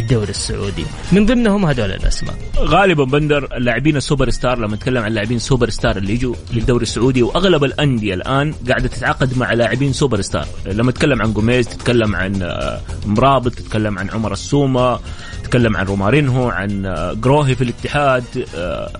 في 0.00 0.06
الدوري 0.06 0.30
السعودي. 0.30 0.84
من 1.12 1.26
ضمنهم 1.26 1.66
هذول 1.66 1.90
الأسماء. 1.90 2.34
غالبا 2.58 3.04
بندر 3.04 3.56
اللاعبين 3.56 3.96
ال 3.96 4.02
super 4.02 4.30
star 4.30 4.58
لما 4.58 4.76
نتكلم 4.76 5.02
عن 5.02 5.12
لاعبين 5.12 5.38
super 5.38 5.70
star 5.70 5.96
اللي 5.96 6.12
يجوا 6.12 6.34
للدوري 6.52 6.82
السعودي 6.82 7.22
وأغلب 7.22 7.64
الأندية 7.64 8.14
الآن 8.14 8.54
قاعدة 8.68 8.88
تتعاقد 8.88 9.38
مع 9.38 9.52
لاعبين 9.52 9.92
super 9.92 10.20
star. 10.20 10.46
لما 10.66 10.92
تتكلم 10.92 11.22
عن 11.22 11.32
جوميز 11.32 11.68
تتكلم 11.68 12.16
عن 12.16 12.42
آه، 12.42 12.80
مرابط 13.06 13.54
تتكلم 13.54 13.98
عن 13.98 14.10
عمر 14.10 14.32
السومة 14.32 15.00
تتكلم 15.42 15.76
عن 15.76 15.86
رومارينهو 15.86 16.48
عن 16.48 16.86
آه، 16.86 17.12
جروهي 17.12 17.54
في 17.54 17.64
الاتحاد 17.64 18.24
آه، 18.56 18.92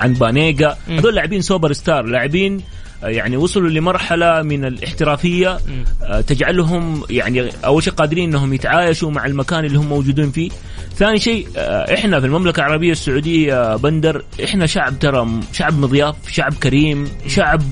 عن 0.00 0.12
بانيجا. 0.12 0.76
هذول 0.88 1.14
لاعبين 1.14 1.42
super 1.42 1.72
star 1.72 2.02
لاعبين 2.04 2.60
يعني 3.02 3.36
وصلوا 3.36 3.68
لمرحلة 3.68 4.42
من 4.42 4.64
الاحترافية 4.64 5.58
آه، 6.02 6.20
تجعلهم 6.20 7.02
يعني 7.10 7.48
أول 7.64 7.82
شيء 7.82 7.92
قادرين 7.92 8.28
أنهم 8.28 8.52
يتعايشوا 8.52 9.10
مع 9.10 9.26
المكان 9.26 9.64
اللي 9.64 9.78
هم 9.78 9.86
موجودين 9.86 10.30
فيه. 10.30 10.50
ثاني 10.96 11.18
شيء 11.18 11.48
آه، 11.56 11.94
إحنا 11.94 12.20
في 12.20 12.26
المملكة 12.26 12.60
العربية 12.60 12.92
السعودية 12.92 13.72
آه، 13.72 13.76
بندر 13.76 14.24
إحنا 14.44 14.66
شعب 14.66 14.98
ترى 14.98 15.40
شعب 15.52 15.78
مضياف 15.78 16.16
شعب 16.30 16.54
كريم 16.54 17.08
شعب 17.26 17.62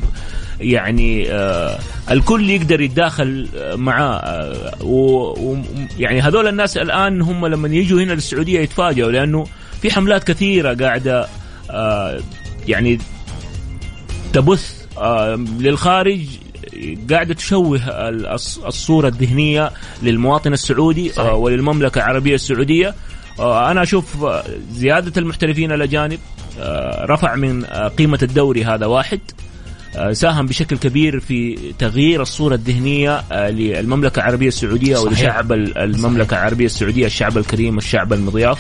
يعني 0.61 1.33
آه 1.33 1.79
الكل 2.11 2.51
يقدر 2.51 2.81
يتداخل 2.81 3.49
آه، 3.57 3.75
معاه 3.75 4.17
آه 4.17 4.85
ويعني 4.85 6.21
هذول 6.21 6.49
الناس 6.49 6.77
الآن 6.77 7.23
هم 7.23 7.47
لما 7.47 7.69
يجوا 7.69 8.01
هنا 8.03 8.13
للسعودية 8.13 8.61
يتفاجئوا 8.61 9.13
لأنه 9.13 9.47
في 9.83 9.91
حملات 9.91 10.25
كثيرة 10.25 10.75
قاعدة 10.75 11.27
آه 11.71 12.21
يعني 12.69 12.99
تبث 14.33 14.74
آه 14.74 14.74
للخارج 15.37 16.21
قاعدة 17.11 17.35
تشوه 17.35 18.09
ال- 18.09 18.39
الص- 18.39 18.65
الصورة 18.67 19.09
الذهنية 19.09 19.71
للمواطن 20.03 20.53
السعودي 20.53 21.09
صحيح. 21.09 21.27
آه 21.31 21.35
وللمملكة 21.35 21.99
العربية 21.99 22.35
السعودية 22.35 22.95
آه 23.41 23.71
أنا 23.71 23.83
أشوف 23.83 24.25
آه، 24.25 24.45
زيادة 24.73 25.13
المحترفين 25.21 25.73
الأجانب 25.73 26.19
آه 26.61 27.05
رفع 27.05 27.35
من 27.35 27.65
آه، 27.65 27.89
قيمة 27.89 28.19
الدوري 28.23 28.65
هذا 28.65 28.87
واحد 28.87 29.21
آه، 29.97 30.13
ساهم 30.13 30.47
بشكل 30.47 30.77
كبير 30.79 31.21
في 31.21 31.59
تغيير 31.79 32.23
الصورة 32.23 32.55
الذهنية 32.55 33.23
آه، 33.33 33.51
للمملكة 33.51 34.21
العربية 34.21 34.49
السعودية 34.49 34.95
صحيح. 34.95 35.07
ولشعب 35.09 35.53
ال- 35.53 35.79
المملكة 35.79 36.35
العربية 36.35 36.67
السعودية 36.67 37.07
الشعب 37.07 37.39
الكريم 37.39 37.79
الشعب 37.79 38.13
المضياف 38.13 38.59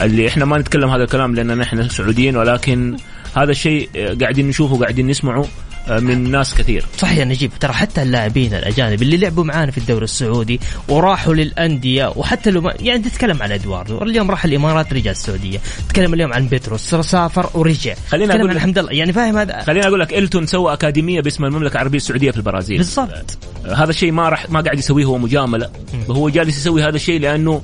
اللي 0.00 0.28
إحنا 0.28 0.44
ما 0.44 0.58
نتكلم 0.58 0.90
هذا 0.90 1.02
الكلام 1.04 1.34
لأننا 1.34 1.62
إحنا 1.62 1.88
سعوديين 1.88 2.36
ولكن 2.36 2.96
هذا 3.34 3.50
الشيء 3.50 3.88
آه، 3.96 4.14
قاعدين 4.20 4.48
نشوفه 4.48 4.76
قاعدين 4.78 5.06
نسمعه 5.06 5.44
آه، 5.88 5.98
من 6.00 6.30
ناس 6.30 6.54
كثير. 6.54 6.84
صحيح 6.98 7.18
يا 7.18 7.24
نجيب 7.24 7.50
ترى 7.60 7.72
حتى 7.72 8.02
اللاعبين 8.02 8.54
الأجانب 8.54 9.02
اللي 9.02 9.16
لعبوا 9.16 9.44
معانا 9.44 9.70
في 9.70 9.78
الدوري 9.78 10.04
السعودي 10.04 10.60
وراحوا 10.88 11.34
للأندية 11.34 12.12
وحتى 12.16 12.50
لو 12.50 12.60
ما 12.60 12.74
يعني 12.80 13.02
تتكلم 13.02 13.42
عن 13.42 13.52
ادواردو 13.52 14.02
اليوم 14.02 14.30
راح 14.30 14.44
الإمارات 14.44 14.92
رجع 14.92 15.10
السعودية. 15.10 15.58
تتكلم 15.88 16.14
اليوم 16.14 16.32
عن 16.32 16.46
بيتروس 16.48 16.94
سافر 16.94 17.50
ورجع. 17.54 17.94
خليني 18.08 18.26
تتكلم 18.26 18.40
أقول 18.40 18.50
عن 18.50 18.56
لك- 18.56 18.62
حمد 18.62 18.78
الله 18.78 18.92
يعني 18.92 19.12
فاهم 19.12 19.36
هذا؟ 19.36 19.62
خليني 19.62 19.86
أقول 19.86 20.00
لك 20.00 20.14
إلتون 20.14 20.46
سوى 20.46 20.72
أكاديمية 20.72 21.20
باسم 21.20 21.44
المملكة 21.44 21.72
العربية 21.74 21.96
السعودية 21.98 22.30
في 22.30 22.36
البرازيل. 22.36 22.78
بالضبط. 22.78 23.38
آه، 23.66 23.74
هذا 23.74 23.90
الشيء 23.90 24.12
ما 24.12 24.28
راح 24.28 24.50
ما 24.50 24.60
قاعد 24.60 24.78
يسويه 24.78 25.04
هو 25.04 25.18
مجاملة. 25.18 25.70
هو 26.10 26.28
جالس 26.28 26.56
يسوي 26.58 26.82
هذا 26.82 26.96
الشيء 26.96 27.20
لأنه 27.20 27.62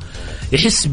يحس 0.52 0.88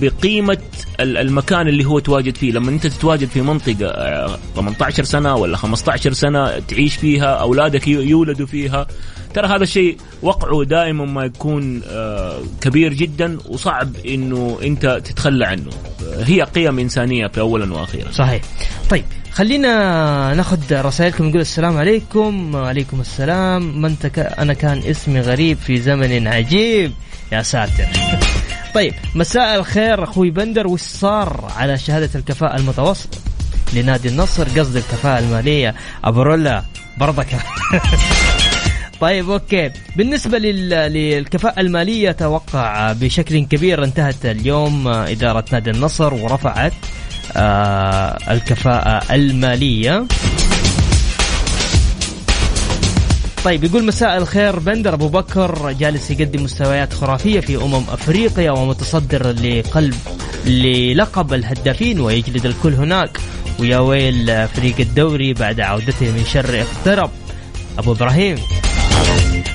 بقيمة 0.00 0.58
ال- 1.00 1.16
المكان 1.16 1.68
اللي 1.68 1.84
هو 1.84 1.98
تواجد 1.98 2.36
فيه. 2.36 2.52
لما 2.52 2.70
أنت 2.70 2.86
تتواجد 2.86 3.28
في 3.28 3.42
منطقة 3.42 3.86
آه، 3.86 4.38
18 4.56 5.04
سنة 5.04 5.34
ولا 5.36 5.56
15 5.56 6.12
سنة 6.12 6.58
تعيش 6.58 6.96
فيها 6.96 7.26
أولادك 7.34 7.88
يو- 7.88 8.00
يولدوا 8.00 8.46
فيها 8.46 8.86
ترى 9.34 9.46
هذا 9.46 9.62
الشيء 9.62 9.96
وقعه 10.22 10.64
دائما 10.64 11.04
ما 11.04 11.24
يكون 11.24 11.82
آه، 11.88 12.38
كبير 12.60 12.92
جدا 12.92 13.38
وصعب 13.48 13.90
إنه 14.08 14.58
أنت 14.62 15.00
تتخلى 15.04 15.46
عنه. 15.46 15.70
آه، 16.06 16.24
هي 16.24 16.42
قيم 16.42 16.78
إنسانية 16.78 17.26
في 17.26 17.40
اولا 17.40 17.74
وأخيرا. 17.74 18.10
صحيح. 18.10 18.42
طيب 18.90 19.04
خلينا 19.32 20.34
ناخذ 20.34 20.58
رسائلكم. 20.72 21.24
نقول 21.28 21.40
السلام 21.40 21.76
عليكم. 21.76 22.54
وعليكم 22.54 23.00
السلام. 23.00 23.82
من 23.82 23.98
تك... 23.98 24.18
أنا 24.18 24.52
كان 24.52 24.78
اسمي 24.78 25.20
غريب 25.20 25.58
في 25.58 25.80
زمن 25.80 26.26
عجيب. 26.28 26.92
يا 27.32 27.42
ساتر. 27.42 27.86
طيب 28.74 28.94
مساء 29.14 29.56
الخير 29.56 30.04
أخوي 30.04 30.30
بندر 30.30 30.66
وش 30.66 30.80
صار 30.80 31.52
على 31.56 31.78
شهادة 31.78 32.10
الكفاءة 32.14 32.56
المتوسط؟ 32.56 33.08
لنادي 33.74 34.08
النصر 34.08 34.44
قصد 34.44 34.76
الكفاءة 34.76 35.18
المالية. 35.18 35.74
ابو 36.04 36.22
رولا 36.22 36.62
برضك. 36.98 37.26
طيب 39.00 39.30
أوكي. 39.30 39.70
بالنسبة 39.96 40.38
لل... 40.38 40.68
للكفاءة 40.68 41.60
المالية 41.60 42.10
أتوقع 42.10 42.92
بشكل 42.92 43.44
كبير 43.44 43.84
انتهت 43.84 44.26
اليوم 44.26 44.88
إدارة 44.88 45.44
نادي 45.52 45.70
النصر 45.70 46.14
ورفعت 46.14 46.72
آه 47.36 48.32
الكفاءة 48.32 49.14
المالية. 49.14 50.06
طيب 53.44 53.64
يقول 53.64 53.84
مساء 53.84 54.16
الخير 54.18 54.58
بندر 54.58 54.94
أبو 54.94 55.08
بكر 55.08 55.72
جالس 55.72 56.10
يقدم 56.10 56.44
مستويات 56.44 56.92
خرافية 56.92 57.40
في 57.40 57.56
أمم 57.56 57.74
أفريقيا 57.88 58.50
ومتصدر 58.50 59.30
لقلب 59.30 59.94
للقب 60.46 61.34
الهدافين 61.34 62.00
ويجلد 62.00 62.46
الكل 62.46 62.74
هناك. 62.74 63.18
ويا 63.58 63.78
ويل 63.78 64.48
فريق 64.48 64.74
الدوري 64.80 65.32
بعد 65.34 65.60
عودته 65.60 66.12
من 66.12 66.24
شر 66.24 66.60
اقترب. 66.62 67.10
أبو 67.78 67.92
إبراهيم. 67.92 68.38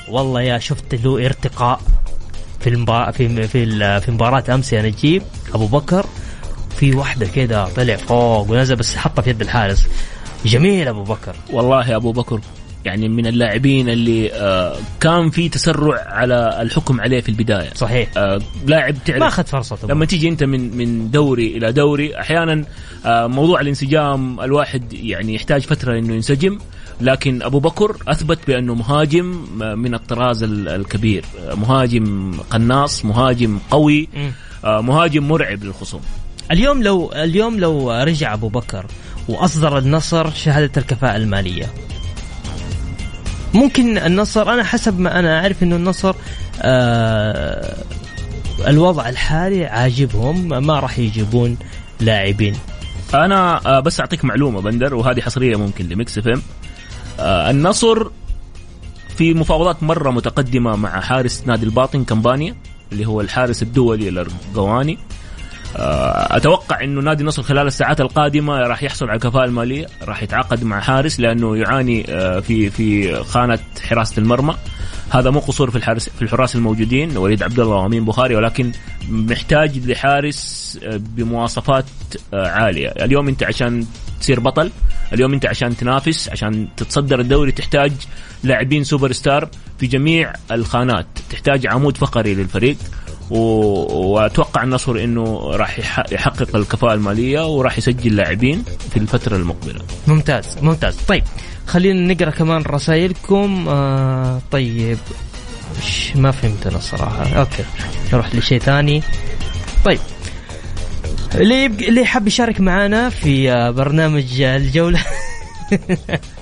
والله 0.10 0.42
يا 0.42 0.60
شفت 0.60 0.96
له 0.96 1.26
ارتقاء 1.26 1.82
في 2.60 2.70
المبا... 2.70 3.12
في 3.12 3.48
في 3.48 3.66
في 4.02 4.12
مباراة 4.12 4.44
أمس 4.50 4.74
يا 4.74 4.82
نجيب. 4.82 5.24
أبو 5.54 5.66
بكر 5.66 6.06
في 6.78 6.96
واحدة 6.96 7.28
كده 7.28 7.66
طلع 7.70 7.96
فوق 7.96 8.52
ونزل 8.52 8.76
بس 8.76 8.96
حطها 8.96 9.22
في 9.22 9.30
يد 9.30 9.42
الحارس. 9.42 9.88
جميل 10.46 10.88
أبو 10.88 11.04
بكر. 11.04 11.36
والله 11.54 11.96
أبو 11.96 12.12
بكر 12.12 12.40
يعني 12.88 13.10
من 13.10 13.28
اللاعبين 13.28 13.90
اللي 13.90 14.34
آه 14.34 14.76
كان 15.00 15.30
في 15.30 15.50
تسرع 15.50 16.04
على 16.08 16.58
الحكم 16.62 17.02
عليه 17.02 17.22
في 17.22 17.30
البداية. 17.30 17.70
صحيح. 17.76 18.10
آه 18.18 18.40
لاعب 18.68 18.96
تعرف 19.06 19.20
ما 19.20 19.28
أخذ 19.28 19.44
فرصته 19.44 19.88
لما 19.88 20.06
تيجي 20.06 20.30
أنت 20.30 20.44
من 20.44 20.78
من 20.78 21.12
دوري 21.12 21.58
إلى 21.58 21.72
دوري 21.72 22.20
أحيانا 22.20 22.64
آه 23.06 23.28
موضوع 23.28 23.62
الانسجام 23.62 24.40
الواحد 24.40 24.94
يعني 24.94 25.36
يحتاج 25.36 25.62
فترة 25.62 26.00
إنه 26.00 26.14
ينسجم 26.14 26.58
لكن 27.02 27.42
أبو 27.42 27.60
بكر 27.60 27.98
أثبت 28.08 28.40
بأنه 28.48 28.74
مهاجم 28.76 29.26
من 29.80 29.94
الطراز 29.94 30.44
ال- 30.44 30.70
الكبير. 30.70 31.26
مهاجم 31.56 32.32
قناص 32.50 33.06
مهاجم 33.06 33.60
قوي 33.72 34.10
مهاجم 34.64 35.28
مرعب 35.28 35.64
للخصوم. 35.64 36.02
اليوم 36.52 36.84
لو 36.84 37.12
اليوم 37.16 37.60
لو 37.60 37.92
رجع 37.92 38.34
أبو 38.34 38.48
بكر 38.50 38.86
وأصدر 39.28 39.78
النصر 39.78 40.30
شهادة 40.32 40.72
الكفاءة 40.82 41.16
المالية. 41.18 41.66
ممكن 43.58 43.98
النصر 43.98 44.54
أنا 44.54 44.64
حسب 44.64 45.00
ما 45.00 45.20
أنا 45.20 45.40
أعرف 45.40 45.64
إنه 45.64 45.76
النصر 45.76 46.16
آه 46.62 47.76
الوضع 48.68 49.10
الحالي 49.10 49.66
عاجبهم 49.66 50.66
ما 50.66 50.80
راح 50.80 51.00
يجيبون 51.00 51.58
لاعبين. 52.00 52.56
أنا 53.14 53.66
آه، 53.66 53.80
بس 53.80 54.00
أعطيك 54.00 54.26
معلومة 54.26 54.62
بندر 54.62 54.96
وهذه 54.96 55.22
حصرية 55.22 55.56
ممكن 55.56 55.90
لميكس 55.90 56.18
إف 56.18 56.28
إم. 56.28 56.42
آه، 57.20 57.50
النصر 57.52 58.08
في 59.18 59.34
مفاوضات 59.34 59.84
مرة 59.84 60.12
متقدمة 60.12 60.76
مع 60.76 61.00
حارس 61.00 61.44
نادي 61.46 61.66
الباطن 61.66 62.04
كمبانيا 62.04 62.56
اللي 62.92 63.06
هو 63.06 63.22
الحارس 63.22 63.64
الدولي 63.64 64.10
الارجواني 64.10 64.98
أتوقع 65.76 66.84
إنه 66.84 67.02
نادي 67.02 67.22
النصر 67.22 67.44
خلال 67.44 67.68
الساعات 67.68 68.02
القادمة 68.02 68.58
راح 68.58 68.84
يحصل 68.84 69.06
على 69.06 69.16
الكفاءه 69.16 69.46
المالية 69.46 69.86
راح 70.04 70.24
يتعاقد 70.24 70.64
مع 70.64 70.80
حارس 70.80 71.20
لأنه 71.20 71.58
يعاني 71.58 72.06
آه، 72.10 72.40
في 72.40 72.70
في 72.70 73.16
خانة 73.24 73.60
حراسة 73.90 74.20
المرمى. 74.20 74.56
هذا 75.10 75.30
مو 75.30 75.40
قصور 75.40 75.72
في 75.72 75.78
الحارس 75.78 76.10
في 76.10 76.22
الحراس 76.22 76.56
الموجودين 76.56 77.18
وليد 77.18 77.44
عبد 77.44 77.60
الله 77.60 77.76
وأمين 77.76 78.06
بخاري 78.06 78.36
ولكن 78.36 78.72
محتاج 79.10 79.78
لحارس 79.78 80.80
آه، 80.84 81.00
بمواصفات 81.16 81.86
آه، 82.34 82.48
عالية. 82.48 82.88
اليوم 82.88 83.28
أنت 83.28 83.44
عشان 83.44 83.86
تصير 84.20 84.40
بطل 84.40 84.72
اليوم 85.14 85.34
أنت 85.34 85.46
عشان 85.46 85.78
تنافس 85.78 86.30
عشان 86.30 86.68
تتصدر 86.78 87.20
الدوري 87.20 87.52
تحتاج 87.52 87.92
لاعبين 88.44 88.84
super 88.84 89.12
star 89.12 89.50
في 89.80 89.88
جميع 89.88 90.34
الخانات. 90.52 91.08
تحتاج 91.30 91.68
عمود 91.68 91.98
فقري 91.98 92.34
للفريق. 92.34 92.78
وأتوقع 93.30 94.64
النصر 94.64 94.96
إنه 94.96 95.52
راح 95.56 95.80
يح- 95.80 96.04
يحقق 96.12 96.56
الكفاءة 96.56 96.94
المالية 96.94 97.48
وراح 97.48 97.78
يسجل 97.78 98.16
لاعبين 98.16 98.64
في 98.92 98.98
الفترة 98.98 99.36
المقبلة. 99.36 99.80
ممتاز 100.08 100.58
ممتاز. 100.62 100.96
طيب 101.08 101.24
خلينا 101.68 102.14
نقرأ 102.14 102.30
كمان 102.30 102.62
رسائلكم. 102.62 103.66
آه 103.70 104.42
طيب 104.52 104.98
ما 106.16 106.32
فهمت 106.32 106.68
أنا 106.68 106.78
الصراحه 106.78 107.28
okay 107.40 107.64
نروح 108.14 108.36
لشيء 108.36 108.60
ثاني. 108.60 109.04
طيب 109.86 110.00
اللي 111.36 111.64
يبقى 111.64 111.88
اللي 111.90 112.06
حاب 112.06 112.28
يشارك 112.28 112.62
معنا 112.62 113.10
في 113.10 113.52
آه، 113.52 113.72
برنامج 113.72 114.42
الجولة 114.42 115.00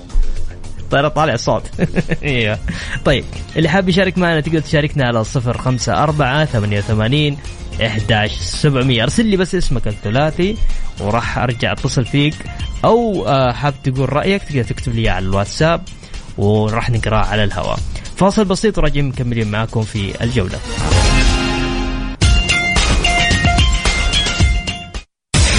طيب 0.90 1.08
طالع 1.08 1.36
صوت. 1.36 1.62
إيوه. 2.22 2.58
طيب 3.04 3.24
اللي 3.56 3.68
حاب 3.68 3.88
يشارك 3.88 4.18
معنا 4.18 4.40
تقدر 4.40 4.60
تشاركنا 4.60 5.06
على 5.06 5.24
صفر 5.24 5.58
خمسة 5.58 6.02
أربعة 6.02 6.44
ثمانية 6.44 6.78
وثمانين 6.78 7.36
إحداش 7.86 8.32
سبعمية. 8.32 9.02
أرسل 9.02 9.26
لي 9.26 9.36
بس 9.36 9.54
اسمك 9.54 9.88
الثلاثي 9.88 10.56
وراح 11.00 11.38
أرجع 11.38 11.72
أتصل 11.72 12.04
فيك. 12.04 12.34
أو 12.84 13.26
آه، 13.28 13.52
حاب 13.52 13.74
تقول 13.84 14.12
رأيك 14.12 14.42
تقدر 14.42 14.62
تكتب 14.62 14.94
لي 14.94 15.08
على 15.08 15.24
الواتساب 15.26 15.82
وراح 16.38 16.90
نقرأه 16.90 17.26
على 17.26 17.44
الهواء 17.44 17.78
فاصل 18.16 18.44
بسيط 18.44 18.78
وراجعين 18.78 19.08
مكملين 19.08 19.50
معاكم 19.50 19.82
في 19.82 20.12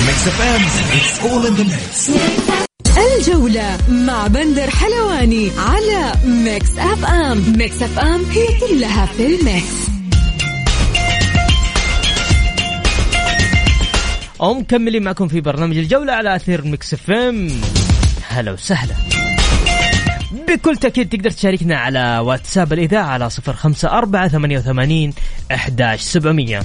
Mix 0.07 0.19
FM, 0.37 0.61
it's 0.97 1.15
all 1.25 1.45
in 1.45 1.53
the 1.59 1.65
mix. 1.65 2.66
الجولة 2.97 3.77
مع 3.89 4.27
بندر 4.27 4.69
حلواني 4.69 5.51
على 5.57 6.13
Mix 6.25 6.77
FM 6.77 7.53
Mix 7.57 7.81
FM 7.81 8.25
هي 8.25 8.47
كلها 8.59 9.05
في 9.05 9.25
ال 9.25 9.38
mix. 9.38 9.87
ومكملين 14.39 15.03
معكم 15.03 15.27
في 15.27 15.41
برنامج 15.41 15.77
الجولة 15.77 16.13
على 16.13 16.35
أثير 16.35 16.65
Mix 16.65 16.93
FM 16.93 17.49
هلا 18.29 18.51
وسهلا. 18.51 18.95
بكل 20.47 20.77
تأكيد 20.77 21.09
تقدر 21.09 21.31
تشاركنا 21.31 21.77
على 21.77 22.19
واتساب 22.19 22.73
الإذاعة 22.73 23.05
على 23.05 23.29
صفر 23.29 23.53
خمسة 23.53 23.89
أربعة 23.89 24.27
ثمانية 24.27 24.57
وثمانين 24.57 25.13
أحداش 25.51 26.01
سبعمية. 26.01 26.61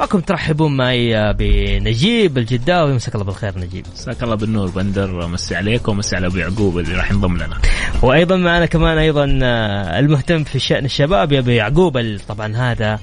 معكم 0.00 0.20
ترحبون 0.20 0.76
معي 0.76 1.32
بنجيب 1.32 2.38
الجداوي 2.38 2.94
مساك 2.94 3.14
الله 3.14 3.24
بالخير 3.24 3.58
نجيب. 3.58 3.86
مساك 3.92 4.22
الله 4.22 4.34
بالنور 4.34 4.68
بندر 4.68 5.26
مسي 5.26 5.56
عليك 5.56 5.88
ومسي 5.88 6.16
على 6.16 6.26
أبو 6.26 6.36
يعقوب 6.36 6.78
اللي 6.78 6.94
راح 6.94 7.10
ينضم 7.10 7.36
لنا. 7.36 7.58
وأيضا 8.02 8.36
معنا 8.36 8.66
كمان 8.66 8.98
أيضا 8.98 9.38
آه، 9.42 9.98
المهتم 9.98 10.44
في 10.44 10.58
شأن 10.58 10.84
الشباب 10.84 11.32
يا 11.32 11.38
أبو 11.38 11.50
يعقوب 11.50 12.18
طبعا 12.28 12.56
هذا 12.56 12.98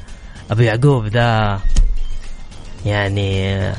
أبو 0.51 0.62
يعقوب 0.62 1.05
ذا 1.05 1.60
يعني 2.86 3.55
آه، 3.55 3.75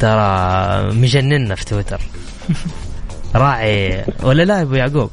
ترى 0.00 0.92
مجننا 0.92 1.54
في 1.54 1.64
تويتر. 1.64 2.00
راعي 3.34 4.04
ولا 4.22 4.42
لا 4.42 4.62
أبو 4.62 4.74
يعقوب؟ 4.74 5.10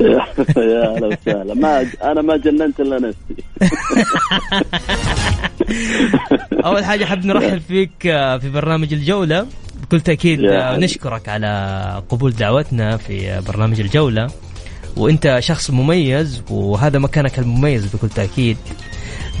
يا 0.00 0.94
أهلا 0.94 1.06
وسهلا. 1.06 1.54
ما 1.54 1.86
أنا 2.02 2.22
ما 2.22 2.36
جننت 2.36 2.80
إلا 2.80 2.98
نفسي. 2.98 3.44
أول 6.64 6.84
حاجة 6.84 7.04
حاب 7.04 7.26
نرحب 7.26 7.58
فيك 7.58 8.06
آه، 8.06 8.38
في 8.38 8.50
برنامج 8.50 8.92
الجولة. 8.92 9.46
بكل 9.82 10.00
تأكيد 10.00 10.44
آه،. 10.44 10.76
نشكرك 10.76 11.28
على 11.28 12.02
قبول 12.08 12.30
دعوتنا 12.30 12.96
في 12.96 13.30
آه، 13.30 13.40
برنامج 13.40 13.80
الجولة. 13.80 14.30
وأنت 14.96 15.36
شخص 15.40 15.70
مميز 15.70 16.42
وهذا 16.50 16.98
مكانك 16.98 17.38
المميز 17.38 17.86
بكل 17.94 18.08
تأكيد. 18.08 18.56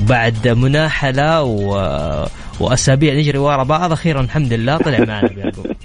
بعد 0.08 0.48
مناحلة 0.48 1.42
و... 1.42 1.70
وأسابيع 2.60 3.14
نجري 3.14 3.38
ورا 3.38 3.62
بعض 3.62 3.92
أخيرا 3.92 4.20
الحمد 4.20 4.52
لله. 4.52 4.76
طلع 4.76 4.98
معنا 4.98 5.26
أبو 5.26 5.40
يعقوب 5.40 5.66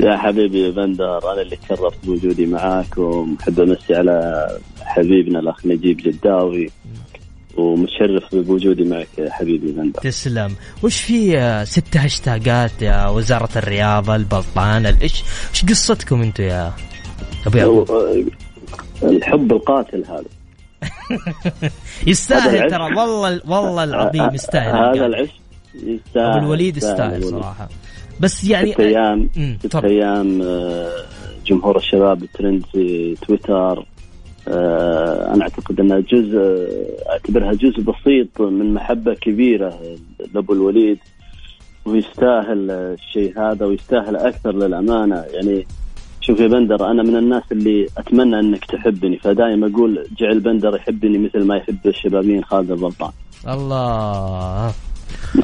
يا 0.00 0.16
حبيبي 0.16 0.70
بندر 0.70 1.32
أنا 1.32 1.42
اللي 1.42 1.56
تشرفت 1.56 1.98
بوجودي 2.04 2.46
معاك 2.46 2.98
ومحب 2.98 3.60
أمسي 3.60 3.94
على 3.94 4.46
حبيبنا 4.82 5.38
الأخ 5.40 5.66
نجيب 5.66 5.96
جداوي 5.96 6.70
ومتشرف 7.56 8.34
بوجودي 8.34 8.84
معك 8.84 9.08
يا 9.18 9.30
حبيبي 9.30 9.72
بندر. 9.72 10.00
تسلم. 10.00 10.54
وش 10.82 11.00
في 11.00 11.38
آه، 11.38 11.64
ست 11.64 11.96
هاشتاجات 11.96 12.82
يا 12.82 13.08
وزارة 13.08 13.48
الرياضة 13.56 14.16
البلطان 14.16 14.86
إيش 14.86 15.22
إيش 15.50 15.64
قصتكم 15.64 16.22
أنتم 16.22 16.44
يا 16.44 16.72
أبو 17.46 17.58
يعقوب؟ 17.58 17.88
الحب 19.02 19.52
القاتل 19.52 20.04
هذا. 20.04 20.24
يستاهل. 22.06 22.70
ترى 22.70 22.82
والله 22.96 23.40
والله 23.46 23.84
العظيم 23.84 24.34
يستاهل 24.34 24.76
هذا. 24.96 25.06
العشق. 25.06 25.32
يستاهل 25.74 26.26
أبو 26.26 26.38
الوليد 26.38 26.76
يستاهل. 26.76 27.24
صراحة. 27.24 27.68
بس 28.20 28.44
يعني 28.44 28.72
ست 28.72 28.80
أيام 28.80 29.28
ست. 29.58 29.84
أيام 29.84 30.42
جمهور 31.46 31.76
الشباب 31.76 32.22
الترند 32.22 32.64
في 32.72 33.14
تويتر 33.26 33.86
آه، 34.48 35.34
أنا 35.34 35.42
أعتقد 35.42 35.80
أنها 35.80 36.00
جزء 36.00 36.38
آه، 36.38 37.10
أعتبرها 37.12 37.52
جزء 37.52 37.80
بسيط 37.80 38.40
من 38.40 38.74
محبة 38.74 39.14
كبيرة 39.14 39.80
لأبو 40.34 40.52
الوليد 40.52 40.98
ويستاهل 41.84 42.70
الشيء 42.70 43.40
هذا 43.40 43.66
ويستاهل 43.66 44.16
أكثر 44.16 44.52
للأمانة. 44.52 45.16
يعني 45.16 45.66
شوف 46.20 46.40
يا 46.40 46.46
بندر 46.46 46.90
أنا 46.90 47.02
من 47.02 47.16
الناس 47.16 47.42
اللي 47.52 47.86
أتمنى 47.98 48.40
أنك 48.40 48.64
تحبني 48.64 49.18
فدائما 49.18 49.66
أقول 49.66 50.06
جعل 50.18 50.40
بندر 50.40 50.76
يحبني 50.76 51.18
مثل 51.18 51.46
ما 51.46 51.56
يحب 51.56 51.86
الشبابين 51.86 52.44
خالد 52.44 52.70
البلطان 52.70 53.10
الله. 53.48 54.72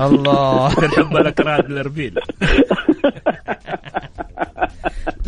الله. 0.00 0.66
الحب 0.84 1.16
الاكراد 1.16 1.64
الأربيل. 1.64 2.14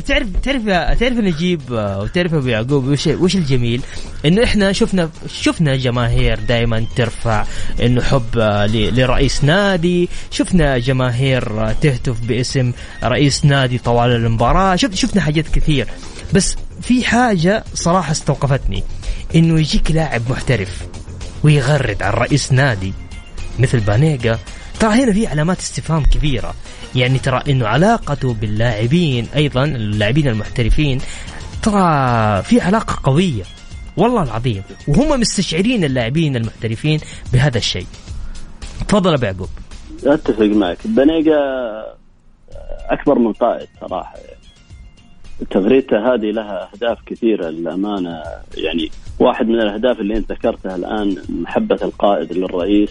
تعرف 0.06 0.28
تعرف 0.42 0.64
تعرف 1.00 1.18
نجيب 1.18 1.60
وتعرف 1.70 2.34
أبو 2.34 2.48
يعقوب 2.48 2.84
وش 2.84 3.06
وش 3.06 3.36
الجميل؟ 3.36 3.80
إنه 4.24 4.44
إحنا 4.44 4.72
شفنا 4.72 5.10
شفنا 5.26 5.76
جماهير 5.76 6.38
دائما 6.38 6.84
ترفع 6.96 7.44
إنه 7.82 8.02
حب 8.02 8.38
آه، 8.38 8.66
لرئيس 8.66 9.44
نادي، 9.44 10.08
شفنا 10.30 10.78
جماهير 10.78 11.68
آه، 11.68 11.72
تهتف 11.72 12.20
باسم 12.20 12.72
رئيس 13.04 13.44
نادي 13.44 13.78
طوال 13.78 14.10
المباراة، 14.10 14.76
شف 14.76 14.94
شفنا 14.94 15.22
حاجات 15.22 15.48
كثير. 15.48 15.88
بس 16.32 16.56
في 16.82 17.04
حاجة 17.04 17.64
صراحة 17.74 18.12
استوقفتني. 18.12 18.82
إنه 19.34 19.60
يجيك 19.60 19.90
لاعب 19.90 20.22
محترف 20.30 20.86
ويغرد 21.42 22.02
على 22.02 22.14
رئيس 22.14 22.52
نادي. 22.52 22.92
مثل 23.58 23.80
بانيجا 23.80 24.38
ترى 24.80 24.90
هنا 24.90 25.12
في 25.12 25.26
علامات 25.26 25.58
استفهام 25.58 26.04
كبيرة. 26.04 26.54
يعني 26.94 27.18
ترى 27.18 27.42
إنه 27.48 27.66
علاقته 27.66 28.34
باللاعبين 28.34 29.26
أيضا 29.36 29.64
اللاعبين 29.64 30.28
المحترفين 30.28 30.98
ترى 31.62 32.42
في 32.42 32.60
علاقة 32.60 33.00
قوية. 33.04 33.42
والله 33.96 34.22
العظيم. 34.22 34.62
وهم 34.88 35.20
مستشعرين 35.20 35.84
اللاعبين 35.84 36.36
المحترفين 36.36 37.00
بهذا 37.32 37.58
الشيء. 37.58 37.86
تفضل 38.88 39.12
أبو 39.12 39.24
يعقوب. 39.24 39.48
أتفق 40.04 40.42
معك. 40.42 40.78
بنيقة 40.84 41.36
أكبر 42.88 43.18
من 43.18 43.32
قائد 43.32 43.68
صراحة. 43.80 44.16
تغريدته 45.50 46.14
هذه 46.14 46.30
لها 46.30 46.70
أهداف 46.74 46.98
كثيرة 47.06 47.48
للأمانة. 47.48 48.22
يعني 48.54 48.90
واحد 49.18 49.46
من 49.46 49.60
الأهداف 49.60 50.00
اللي 50.00 50.16
أنت 50.16 50.32
ذكرتها 50.32 50.76
الآن 50.76 51.16
محبة 51.28 51.78
القائد 51.82 52.32
للرئيس. 52.32 52.90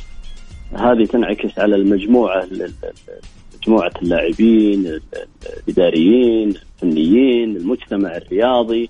هذه 0.73 1.05
تنعكس 1.05 1.59
على 1.59 1.75
المجموعة 1.75 2.47
مجموعة 3.61 3.91
اللاعبين 4.01 4.99
الإداريين 5.67 6.49
الفنيين 6.49 7.57
المجتمع 7.57 8.17
الرياضي. 8.17 8.89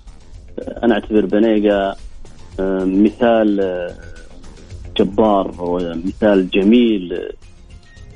أنا 0.82 0.94
أعتبر 0.94 1.24
بنيقه 1.26 1.96
آه، 2.60 2.84
مثال 2.84 3.60
آه، 3.60 3.94
جبار 4.96 5.54
ومثال 5.58 6.50
جميل 6.50 7.32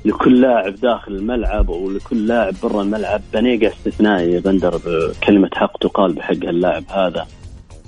لكل 0.05 0.41
لاعب 0.41 0.75
داخل 0.75 1.11
الملعب 1.15 1.69
ولكل 1.69 2.27
لاعب 2.27 2.53
برا 2.63 2.81
الملعب. 2.81 3.21
بنيقة 3.33 3.73
استثنائي 3.73 4.39
بندر 4.39 4.81
بكلمة 4.85 5.49
حق 5.53 5.77
تقال 5.77 6.13
بحق 6.13 6.31
اللاعب 6.31 6.83
هذا. 6.89 7.27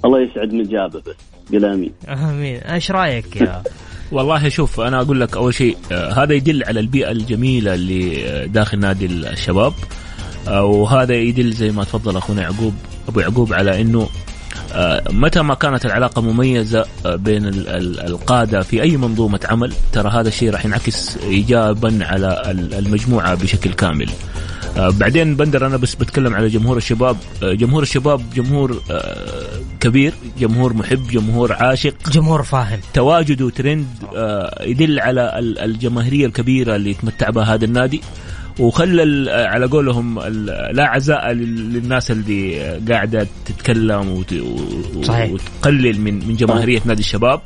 الله 0.06 0.20
يسعد 0.22 0.54
من 0.54 0.64
جابه 0.64 1.00
بس. 1.00 1.33
قل 1.54 1.66
آمين. 1.66 1.92
آمين. 2.08 2.58
إيش 2.58 2.92
رأيك 2.92 3.36
يا 3.36 3.64
والله 4.12 4.50
شوف 4.50 4.80
أنا 4.80 5.02
أقول 5.02 5.22
لك 5.22 5.38
أول 5.38 5.54
شيء 5.54 5.78
آه 5.92 6.24
هذا 6.24 6.34
يدل 6.34 6.64
على 6.64 6.80
البيئة 6.80 7.12
الجميلة 7.12 7.74
اللي 7.74 8.28
آه، 8.28 8.46
داخل 8.46 8.80
نادي 8.80 9.06
الشباب. 9.06 9.74
آه 10.48 10.64
وهذا 10.64 11.14
يدل 11.16 11.52
زي 11.52 11.72
ما 11.72 11.84
تفضل 11.84 12.18
أخونا 12.18 12.42
يعقوب 12.42 12.74
أبو 13.08 13.20
يعقوب 13.20 13.54
على 13.54 13.82
إنه 13.82 14.10
متى 15.10 15.42
ما 15.42 15.54
كانت 15.54 15.86
العلاقة 15.86 16.22
مميزة 16.22 16.86
بين 17.06 17.46
القادة 18.08 18.62
في 18.62 18.82
أي 18.82 18.98
منظومة 18.98 19.40
عمل 19.50 19.74
ترى 19.92 20.10
هذا 20.10 20.28
الشيء 20.28 20.52
راح 20.52 20.66
ينعكس 20.66 21.18
ايجابا 21.18 22.00
على 22.02 22.42
المجموعة 22.80 23.36
بشكل 23.36 23.74
كامل. 23.74 24.10
آه، 24.78 24.90
بعدين 24.90 25.36
بندر 25.36 25.68
أنا 25.68 25.78
بس 25.78 25.96
بتكلم 25.96 26.34
على 26.34 26.48
جمهور 26.48 26.78
الشباب، 26.78 27.18
جمهور 27.42 27.84
الشباب 27.84 28.22
جمهور 28.36 28.82
كبير، 29.80 30.14
جمهور 30.40 30.74
محب، 30.74 31.08
جمهور 31.08 31.54
عاشق، 31.54 32.10
جمهور 32.10 32.44
فاهم. 32.44 32.80
تواجده 32.94 33.50
ترند 33.50 33.88
يدل 34.62 35.00
على 35.00 35.40
الجماهيرية 35.40 36.26
الكبيرة 36.26 36.76
اللي 36.76 36.90
يتمتع 36.90 37.30
بها 37.30 37.54
هذا 37.54 37.66
النادي. 37.66 38.02
وخلى 38.60 39.32
على 39.32 39.66
قولهم 39.66 40.20
لا 40.72 40.88
عزاء 40.88 41.32
للناس 41.32 42.12
اللي 42.12 42.60
قاعدة 42.90 43.28
تتكلم 43.46 44.24
صحيح. 45.04 45.32
وتقلل 45.32 46.02
من 46.02 46.28
من 46.28 46.36
جماهيرية 46.36 46.82
نادي 46.86 47.00
الشباب 47.00 47.42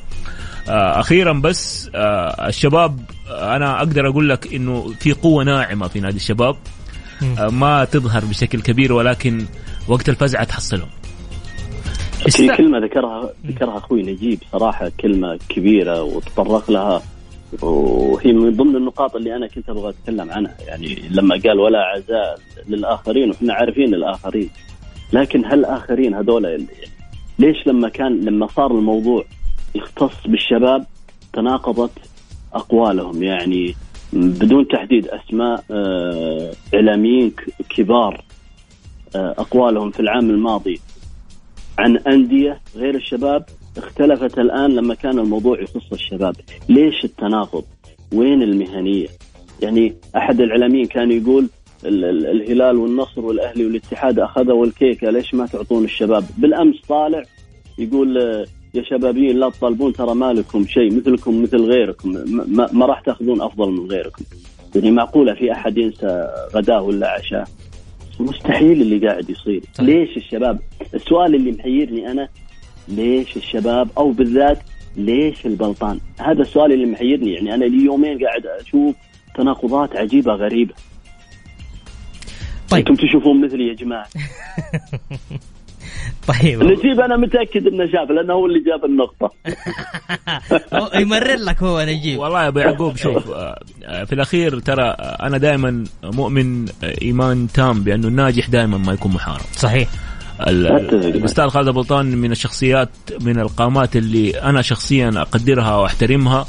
آه، 0.69 0.99
أخيرا 0.99 1.33
بس 1.33 1.89
آه، 1.95 2.47
الشباب 2.47 2.99
أنا 3.29 3.77
أقدر 3.77 4.07
أقول 4.09 4.29
لك 4.29 4.53
إنه 4.53 4.93
في 4.99 5.13
قوة 5.13 5.43
ناعمة 5.43 5.87
في 5.87 5.99
نادي 5.99 6.15
الشباب 6.15 6.55
آه، 6.55 6.76
ما 7.51 7.85
تظهر 7.85 8.25
بشكل 8.25 8.61
كبير 8.61 8.93
ولكن 8.93 9.45
وقت 9.87 10.09
الفزعة 10.09 10.43
تحصلهم. 10.43 10.89
في 12.29 12.47
كلمة 12.47 12.79
ذكرها 12.79 13.29
ذكرها 13.47 13.77
أخوي 13.77 14.01
نجيب 14.01 14.39
صراحة 14.51 14.91
كلمة 14.99 15.39
كبيرة 15.49 16.03
وتطرق 16.03 16.71
لها 16.71 17.01
وهي 17.61 18.33
من 18.33 18.55
ضمن 18.55 18.75
النقاط 18.75 19.15
اللي 19.15 19.35
أنا 19.35 19.47
كنت 19.47 19.69
أبغى 19.69 19.89
أتكلم 19.89 20.31
عنها. 20.31 20.55
يعني 20.67 21.01
لما 21.11 21.41
قال 21.45 21.59
ولا 21.59 21.79
عزاء 21.79 22.39
للآخرين 22.67 23.29
وإحنا 23.29 23.53
عارفين 23.53 23.93
الآخرين 23.93 24.49
لكن 25.13 25.45
هل 25.45 25.59
الاخرين 25.59 26.13
هذول 26.15 26.65
ليش 27.39 27.67
لما 27.67 27.89
كان 27.89 28.19
لما 28.19 28.47
صار 28.47 28.71
الموضوع 28.71 29.25
يختص 29.75 30.27
بالشباب 30.27 30.85
تناقضت 31.33 31.91
أقوالهم؟ 32.53 33.23
يعني 33.23 33.75
بدون 34.13 34.67
تحديد 34.67 35.07
أسماء 35.07 35.63
آه، 35.71 36.51
إعلاميين 36.75 37.33
كبار 37.69 38.23
آه، 39.15 39.35
أقوالهم 39.37 39.91
في 39.91 39.99
العام 39.99 40.29
الماضي 40.29 40.79
عن 41.79 41.97
أندية 41.97 42.61
غير 42.75 42.95
الشباب 42.95 43.45
اختلفت 43.77 44.39
الآن 44.39 44.75
لما 44.75 44.95
كان 44.95 45.19
الموضوع 45.19 45.61
يخص 45.61 45.93
الشباب، 45.93 46.35
ليش 46.69 47.05
التناقض؟ 47.05 47.63
وين 48.13 48.43
المهنية؟ 48.43 49.07
يعني 49.61 49.95
أحد 50.15 50.41
الإعلاميين 50.41 50.85
كان 50.85 51.11
يقول 51.11 51.49
الهلال 51.85 52.77
والنصر 52.77 53.25
والأهلي 53.25 53.65
والاتحاد 53.65 54.19
أخذوا 54.19 54.65
الكيكة 54.65 55.09
ليش 55.09 55.33
ما 55.33 55.45
تعطون 55.45 55.83
الشباب؟ 55.83 56.23
بالأمس 56.37 56.75
طالع 56.89 57.23
يقول 57.77 58.17
يا 58.73 58.83
شبابيين 58.83 59.39
لا 59.39 59.49
تطالبون 59.49 59.93
ترى 59.93 60.15
ما 60.15 60.33
لكم 60.33 60.65
شيء 60.67 60.93
مثلكم 60.93 61.43
مثل 61.43 61.57
غيركم 61.57 62.09
ما, 62.29 62.69
ما 62.71 62.85
راح 62.85 63.01
تأخذون 63.01 63.41
أفضل 63.41 63.71
من 63.71 63.91
غيركم. 63.91 64.25
يعني 64.75 64.91
معقولة 64.91 65.33
في 65.33 65.51
أحد 65.51 65.77
ينسى 65.77 66.27
غداه 66.55 66.81
ولا 66.81 67.11
عشاء؟ 67.11 67.47
مستحيل 68.19 68.81
اللي 68.81 69.07
قاعد 69.07 69.29
يصير، 69.29 69.63
ليش 69.79 70.17
الشباب؟ 70.17 70.59
السؤال 70.93 71.35
اللي 71.35 71.51
محيرني 71.51 72.11
أنا 72.11 72.29
ليش 72.87 73.37
الشباب 73.37 73.89
أو 73.97 74.11
بالذات 74.11 74.59
ليش 74.97 75.45
البلطان؟ 75.45 75.99
هذا 76.19 76.41
السؤال 76.41 76.73
اللي 76.73 76.85
محيرني 76.85 77.33
يعني 77.33 77.53
أنا 77.53 77.65
لي 77.65 77.85
يومين 77.85 78.25
قاعد 78.25 78.45
أشوف 78.45 78.95
تناقضات 79.35 79.95
عجيبة 79.95 80.33
غريبة. 80.33 80.73
طيب 82.69 82.87
أنتم 82.87 83.07
تشوفون 83.07 83.41
مثلي 83.41 83.67
يا 83.67 83.73
جماعة. 83.73 84.07
طيب. 86.27 86.63
نجيب 86.63 86.99
أنا 86.99 87.17
متأكد 87.17 87.67
إنه 87.67 87.85
شاف 87.85 88.11
لأنه 88.11 88.33
هو 88.33 88.45
اللي 88.45 88.59
جاب 88.59 88.85
النقطة. 88.85 89.31
يمرر 91.01 91.35
لك 91.35 91.63
هو 91.63 91.81
نجيب 91.81 92.19
والله 92.19 92.43
يا 92.43 92.47
أبو 92.47 92.59
يعقوب 92.59 92.97
شوف 92.97 93.31
آه، 93.31 93.59
آه، 93.85 94.03
في 94.03 94.13
الأخير 94.13 94.59
ترى 94.59 94.83
أنا 94.99 95.37
دائما 95.37 95.83
مؤمن 96.03 96.65
إيمان 97.01 97.47
تام 97.53 97.83
بأنه 97.83 98.07
الناجح 98.07 98.49
دائما 98.49 98.77
ما 98.77 98.93
يكون 98.93 99.11
محارب. 99.11 99.45
صحيح. 99.53 99.89
الأستاذ 100.47 101.47
خالد 101.47 101.67
البلطان 101.67 102.05
من 102.05 102.31
الشخصيات 102.31 102.89
من 103.21 103.39
القامات 103.39 103.95
اللي 103.95 104.29
أنا 104.29 104.61
شخصيا 104.61 105.11
أقدرها 105.15 105.75
وأحترمها. 105.75 106.39
آه، 106.39 106.45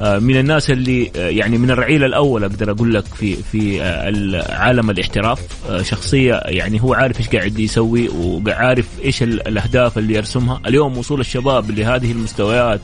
من 0.00 0.36
الناس 0.36 0.70
اللي 0.70 1.10
آه، 1.16 1.28
يعني 1.28 1.58
من 1.58 1.70
الرعيل 1.70 2.04
الأول 2.04 2.44
أقدر 2.44 2.70
أقول 2.70 2.94
لك 2.94 3.04
في 3.04 3.36
في 3.36 3.82
آه، 3.82 4.54
عالم 4.54 4.90
الاحتراف. 4.90 5.40
شخصية 5.82 6.34
يعني 6.44 6.82
هو 6.82 6.94
عارف 6.94 7.18
إيش 7.18 7.28
قاعد 7.28 7.58
يسوي 7.58 8.08
وعارف 8.08 8.86
إيش 9.04 9.22
الأهداف 9.22 9.98
اللي 9.98 10.14
يرسمها. 10.14 10.60
اليوم 10.66 10.98
وصول 10.98 11.20
الشباب 11.20 11.70
لهذه 11.70 12.12
المستويات 12.12 12.80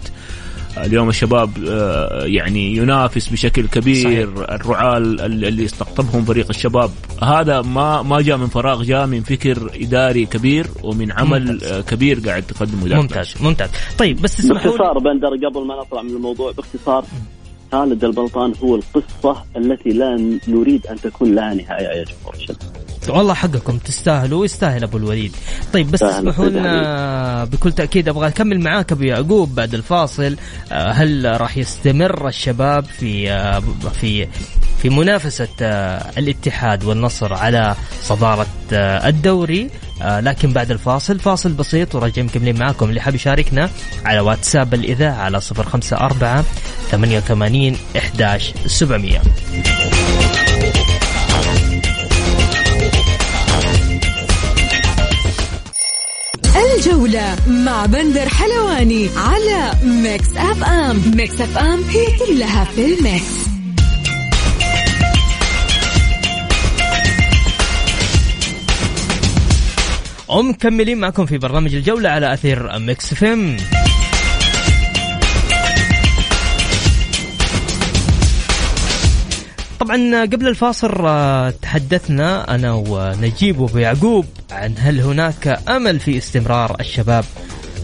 اليوم 0.77 1.09
الشباب 1.09 1.51
آه، 1.69 2.25
يعني 2.25 2.77
ينافس 2.77 3.29
بشكل 3.29 3.67
كبير 3.69 4.37
صحيح. 4.37 4.51
الرعاة 4.51 4.99
اللي 4.99 5.65
استقطبهم 5.65 6.25
فريق 6.25 6.47
الشباب. 6.51 6.91
هذا 7.23 7.63
ما 7.63 8.03
ما 8.03 8.21
جاء 8.21 8.37
من 8.37 8.47
فراغ 8.47 8.83
جاء 8.83 9.07
من 9.07 9.23
فكر 9.23 9.71
إداري 9.75 10.27
كبير 10.27 10.67
ومن 10.83 11.13
عمل 11.13 11.53
ممتاز. 11.53 11.73
آه، 11.73 11.81
كبير 11.81 12.21
قاعد 12.21 12.43
تقدمه 12.43 12.97
ممتاز 12.97 13.35
ممتاز. 13.41 13.69
طيب 13.99 14.23
بس 14.23 14.47
باختصار 14.47 14.99
بندر 14.99 15.49
قبل 15.49 15.67
ما 15.67 15.81
نطلع 15.81 16.03
من 16.03 16.11
الموضوع 16.11 16.53
باختصار 16.53 17.05
خالد 17.73 18.05
البلطان 18.05 18.53
هو 18.63 18.77
القصة 18.77 19.45
التي 19.57 19.91
لا 19.91 20.39
نريد 20.49 20.87
أن 20.87 20.97
تكون 20.97 21.35
لها 21.35 21.55
نهاية 21.55 21.99
يا 21.99 22.05
جمهور 22.05 22.35
الشباب. 22.35 22.86
والله 23.09 23.35
حقكم 23.35 23.79
تستاهلوا 23.79 24.41
ويستاهل 24.41 24.83
أبو 24.83 24.97
الوليد. 24.97 25.33
طيب 25.73 25.91
بس 25.91 26.03
اسمحوا 26.03 26.45
لنا 26.45 27.45
بكل 27.45 27.73
تأكيد 27.73 28.09
أبغى 28.09 28.29
أكمل 28.29 28.61
معاك 28.61 28.93
أبو 28.93 29.03
يعقوب 29.03 29.55
بعد 29.55 29.75
الفاصل. 29.75 30.37
آه، 30.73 30.93
هل 30.93 31.41
راح 31.41 31.57
يستمر 31.57 32.29
الشباب 32.29 32.85
في 32.85 33.31
آه، 33.31 33.63
في 34.01 34.29
في 34.83 34.91
منافسة 34.91 35.49
آه، 35.63 36.11
الاتحاد 36.19 36.85
والنصر 36.85 37.35
على 37.35 37.75
صدارة 38.03 38.47
الدوري؟ 38.73 39.71
لكن 40.01 40.53
بعد 40.53 40.71
الفاصل 40.71 41.19
فاصل 41.19 41.53
بسيط 41.53 41.95
وراجعين 41.95 42.27
مكملين 42.27 42.59
معاكم. 42.59 42.89
اللي 42.89 43.01
حاب 43.01 43.15
يشاركنا 43.15 43.71
على 44.05 44.21
واتساب 44.21 44.75
الإذاعة 44.75 45.15
على 45.15 45.41
054 45.41 46.45
88 46.91 47.77
11 47.97 48.55
700 48.67 49.21
الجولة 56.77 57.37
مع 57.49 57.87
بندر 57.87 58.29
حلواني 58.29 59.09
على 59.17 59.73
Mix 59.85 60.29
FM 60.37 61.03
Mix 61.17 61.41
FM 61.41 61.83
هي 61.83 62.07
كلها 62.27 62.65
في 62.65 62.95
ال 62.95 63.05
mix. 63.05 63.47
ومكملين 70.29 70.99
معكم 70.99 71.27
في 71.27 71.39
برنامج 71.39 71.75
الجولة 71.75 72.09
على 72.09 72.33
أثير 72.35 72.79
Mix 72.79 73.15
FM 73.15 73.57
طبعا 79.87 80.25
قبل 80.25 80.49
الفاصل 80.49 81.07
آه، 81.07 81.51
تحدثنا 81.51 82.55
أنا 82.55 82.73
ونجيب 82.75 83.61
وابو 83.61 83.79
يعقوب 83.79 84.25
عن 84.51 84.75
هل 84.79 85.01
هناك 85.01 85.61
أمل 85.69 86.01
في 86.01 86.19
استمرار 86.19 86.77
الشباب 86.81 87.25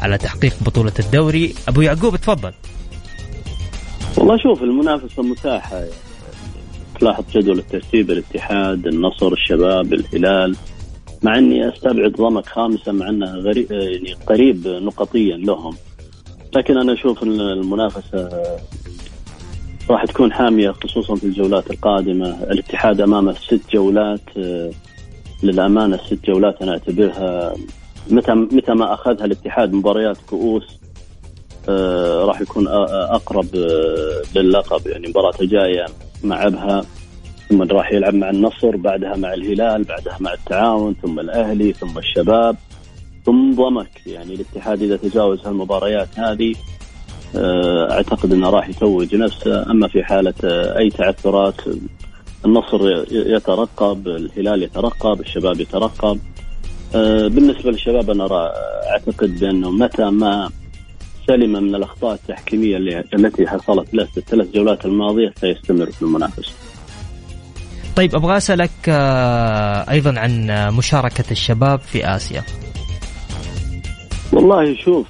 على 0.00 0.18
تحقيق 0.18 0.52
بطولة 0.60 0.92
الدوري. 0.98 1.54
أبو 1.68 1.80
يعقوب 1.80 2.16
تفضل. 2.16 2.52
والله 4.18 4.38
شوف 4.38 4.62
المنافسة 4.62 5.22
متاحة. 5.22 5.76
يعني. 5.76 5.90
تلاحظ 7.00 7.24
جدول 7.34 7.58
الترتيب 7.58 8.10
الاتحاد 8.10 8.86
النصر 8.86 9.32
الشباب 9.32 9.92
الهلال. 9.92 10.56
مع 11.22 11.38
إني 11.38 11.68
أستبعد 11.68 12.12
ضمك 12.12 12.46
خامسه 12.46 12.92
مع 12.92 13.08
إنه 13.08 13.26
غريب 13.26 13.72
يعني 13.72 14.14
قريب 14.26 14.68
نقطيا 14.68 15.36
لهم. 15.36 15.76
لكن 16.56 16.78
أنا 16.78 16.92
أشوف 16.92 17.22
المنافسة 17.22 18.28
راح 19.90 20.04
تكون 20.04 20.32
حامية 20.32 20.70
خصوصا 20.70 21.14
في 21.14 21.24
الجولات 21.24 21.70
القادمة. 21.70 22.26
الاتحاد 22.42 23.00
امامه 23.00 23.32
ست 23.32 23.60
جولات 23.72 24.20
للأمانة 25.42 25.96
ست 25.96 26.24
جولات 26.24 26.62
أنا 26.62 26.72
أعتبرها 26.72 27.54
متى 28.10 28.34
متى 28.34 28.72
ما 28.72 28.94
أخذها 28.94 29.24
الاتحاد 29.24 29.72
مباريات 29.72 30.18
كؤوس 30.26 30.78
آه، 31.68 32.24
راح 32.24 32.40
يكون 32.40 32.68
أقرب 32.68 33.46
آه، 33.56 34.38
للقب 34.38 34.86
يعني 34.86 35.08
مباراة 35.08 35.34
الجايه 35.40 35.86
مع 36.24 36.46
ابها 36.46 36.84
ثم 37.48 37.62
راح 37.62 37.92
يلعب 37.92 38.14
مع 38.14 38.30
النصر 38.30 38.76
بعدها 38.76 39.16
مع 39.16 39.34
الهلال 39.34 39.84
بعدها 39.84 40.16
مع 40.20 40.32
التعاون 40.32 40.94
ثم 41.02 41.20
الأهلي 41.20 41.72
ثم 41.72 41.98
الشباب 41.98 42.56
ثم 43.26 43.54
ضمك. 43.54 44.06
يعني 44.06 44.34
الاتحاد 44.34 44.82
إذا 44.82 44.96
تجاوز 44.96 45.46
هالمباريات 45.46 46.18
هذه 46.18 46.52
آه، 46.52 46.56
أعتقد 47.90 48.32
إنه 48.32 48.50
راح 48.50 48.68
يتوج 48.68 49.14
نفسه 49.14 49.70
أما 49.70 49.88
في 49.88 50.04
حالة 50.04 50.34
آه، 50.44 50.78
أي 50.78 50.90
تعثرات 50.90 51.54
النصر 52.44 53.04
يترقب 53.10 54.08
الهلال 54.08 54.62
يترقب 54.62 55.20
الشباب 55.20 55.60
يترقب 55.60 56.18
آه، 56.94 57.28
بالنسبة 57.28 57.70
للشباب 57.70 58.10
أنا 58.10 58.52
أعتقد 58.90 59.40
بأنه 59.40 59.70
متى 59.70 60.04
ما 60.04 60.50
سلم 61.26 61.52
من 61.52 61.74
الأخطاء 61.74 62.14
التحكيمية 62.14 62.76
التي 63.14 63.46
حصلت 63.46 63.94
له 63.94 64.04
في 64.04 64.16
الثلاث 64.16 64.48
جولات 64.54 64.84
الماضية 64.84 65.32
سيستمر 65.40 65.86
في 65.86 66.02
المنافسه. 66.02 66.52
طيب 67.96 68.14
أبغى 68.14 68.36
أسألك 68.36 68.88
أيضا 69.90 70.20
عن 70.20 70.46
مشاركة 70.76 71.24
الشباب 71.30 71.78
في 71.78 72.06
آسيا. 72.16 72.42
والله 74.32 74.74
شوف 74.74 75.06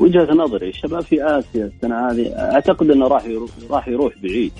وجهة 0.00 0.32
نظري 0.32 0.68
الشباب 0.68 1.00
في 1.02 1.24
آسيا 1.24 1.70
السنة 1.76 2.10
هذه 2.10 2.32
أعتقد 2.32 2.90
إنه 2.90 3.06
راح 3.06 3.24
راح 3.70 3.88
يروح 3.88 4.14
بعيد 4.22 4.52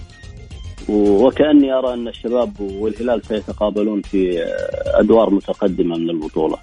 وكأني 0.88 1.72
أرى 1.72 1.94
أن 1.94 2.08
الشباب 2.08 2.60
والهلال 2.60 3.26
سيتقابلون 3.26 4.02
في 4.02 4.44
أدوار 4.86 5.30
متقدمة 5.30 5.96
من 5.96 6.10
البطولة. 6.10 6.56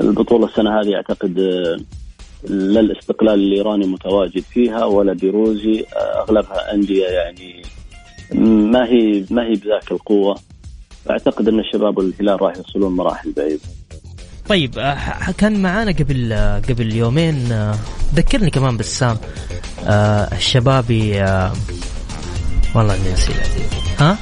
البطولة 0.00 0.46
السنة 0.46 0.80
هذه 0.80 0.94
أعتقد 0.94 1.38
لا 2.48 2.80
الاستقلال 2.80 3.34
الإيراني 3.34 3.86
متواجد 3.86 4.42
فيها 4.42 4.84
ولا 4.84 5.12
بيروزي 5.12 5.84
أغلبها 5.96 6.74
أندية 6.74 7.06
يعني 7.06 7.62
ما 8.70 8.86
هي 8.86 9.24
ما 9.30 9.46
هي 9.46 9.52
بذاك 9.52 9.92
القوة 9.92 10.36
اعتقد 11.10 11.48
إن 11.48 11.60
الشباب 11.60 11.98
والهلال 11.98 12.42
راح 12.42 12.56
يوصلون 12.56 12.92
مراحل 12.92 13.32
بعيدة. 13.32 13.60
طيب 14.48 14.78
آه، 14.78 14.98
كان 15.38 15.62
معانا 15.62 15.92
قبل 15.92 16.32
آه، 16.32 16.58
قبل 16.58 16.94
يومين 16.94 17.52
آه، 17.52 17.74
ذكرني 18.14 18.50
كمان 18.50 18.76
بسام 18.76 19.18
الشبابي 20.32 21.12
والله 22.74 22.94
إني 22.94 23.12
نسيت. 23.12 23.36
ها؟ 23.98 24.18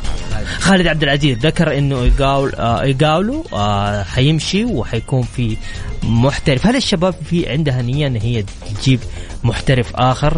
خالد 0.58 0.86
عبد 0.86 1.02
العزيز 1.02 1.38
ذكر 1.38 1.78
إنه 1.78 2.04
يقاول 2.04 2.52
يقاولوا 2.88 4.02
حيمشي 4.02 4.64
وحيكون 4.64 5.22
في 5.22 5.56
محترف. 6.02 6.66
هل 6.66 6.76
الشباب 6.76 7.14
في 7.24 7.48
عندها 7.48 7.82
نية 7.82 8.06
إن 8.06 8.16
هي 8.16 8.44
تجيب 8.80 9.00
محترف 9.44 9.96
آخر 9.96 10.34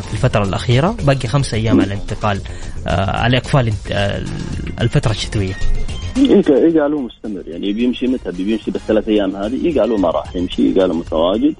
في 0.00 0.12
الفترة 0.12 0.44
الأخيرة؟ 0.44 0.96
باقي 1.02 1.28
خمسة 1.28 1.56
أيام 1.56 1.80
على 1.80 1.94
الانتقال 1.94 2.40
على 2.86 3.36
إقفال 3.36 3.72
الفترة 4.80 5.10
الشتوية. 5.10 5.54
يقالوا 6.18 7.00
مستمر. 7.00 7.42
يعني 7.46 7.72
بيمشي 7.72 8.06
متى؟ 8.06 8.32
بيمشي 8.32 8.70
بالثلاث 8.70 9.08
أيام 9.08 9.36
هذه. 9.36 9.66
يقالوا 9.66 9.98
ما 9.98 10.10
راح 10.10 10.36
يمشي؟ 10.36 10.70
يقالوا 10.70 10.96
متواجد. 10.96 11.54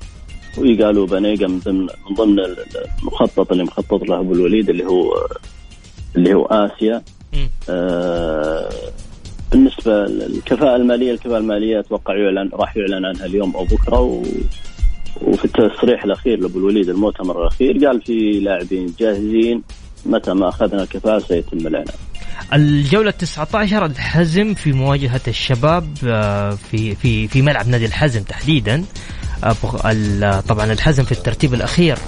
ويقالوا 0.59 1.07
بنيقة 1.07 1.47
من 1.47 1.59
ضمن 1.59 1.81
من 1.81 2.14
ضمن 2.16 2.38
المخطط 3.03 3.53
اللي 3.53 3.64
مخطط 3.64 4.09
له 4.09 4.18
أبو 4.21 4.33
الوليد 4.33 4.71
اللي 4.71 4.87
هو 4.87 5.27
اللي 6.16 6.35
هو 6.35 6.44
آسيا. 6.44 7.03
آه 7.71 8.71
بالنسبة 9.53 10.05
للكفاءة 10.05 10.77
المالية 10.77 11.12
الكفاءة 11.12 11.38
المالية 11.38 11.81
أتوقع 11.81 12.16
يعلن 12.16 12.51
راح 12.53 12.77
يعلن 12.77 13.05
عنها 13.05 13.27
اليوم 13.27 13.57
أو 13.57 13.64
بكرة. 13.64 14.01
و 14.01 14.23
وفي 15.23 15.44
التصريح 15.44 16.05
الأخير 16.05 16.40
لأبو 16.40 16.59
الوليد 16.59 16.88
المؤتمر 16.88 17.42
الأخير 17.42 17.87
قال 17.87 18.01
في 18.01 18.40
لاعبين 18.40 18.94
جاهزين 18.99 19.62
متى 20.07 20.35
ما 20.35 20.49
أخذنا 20.49 20.83
الكفاءة 20.83 21.18
سيتم 21.18 21.66
الإعلان. 21.66 21.94
الجولة 22.53 23.11
19 23.11 23.87
الحزم 23.87 24.55
في 24.55 24.72
مواجهة 24.72 25.20
الشباب 25.29 25.85
آه، 26.07 26.51
في 26.51 26.94
في 26.94 27.29
في 27.29 27.42
ملعب 27.42 27.68
نادي 27.68 27.87
الحزم 27.87 28.22
تحديدا. 28.22 28.85
طبعا 30.48 30.72
الحزم 30.72 31.05
في 31.05 31.12
الترتيب 31.12 31.55
الأخير 31.55 31.98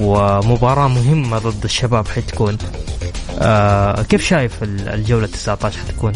ومباراة 0.00 0.88
مهمة 0.88 1.38
ضد 1.38 1.64
الشباب 1.64 2.06
حتكون. 2.06 2.58
آه، 3.40 4.02
كيف 4.02 4.24
شايف 4.24 4.62
الجولة 4.62 5.26
19 5.26 5.78
حتكون؟ 5.78 6.12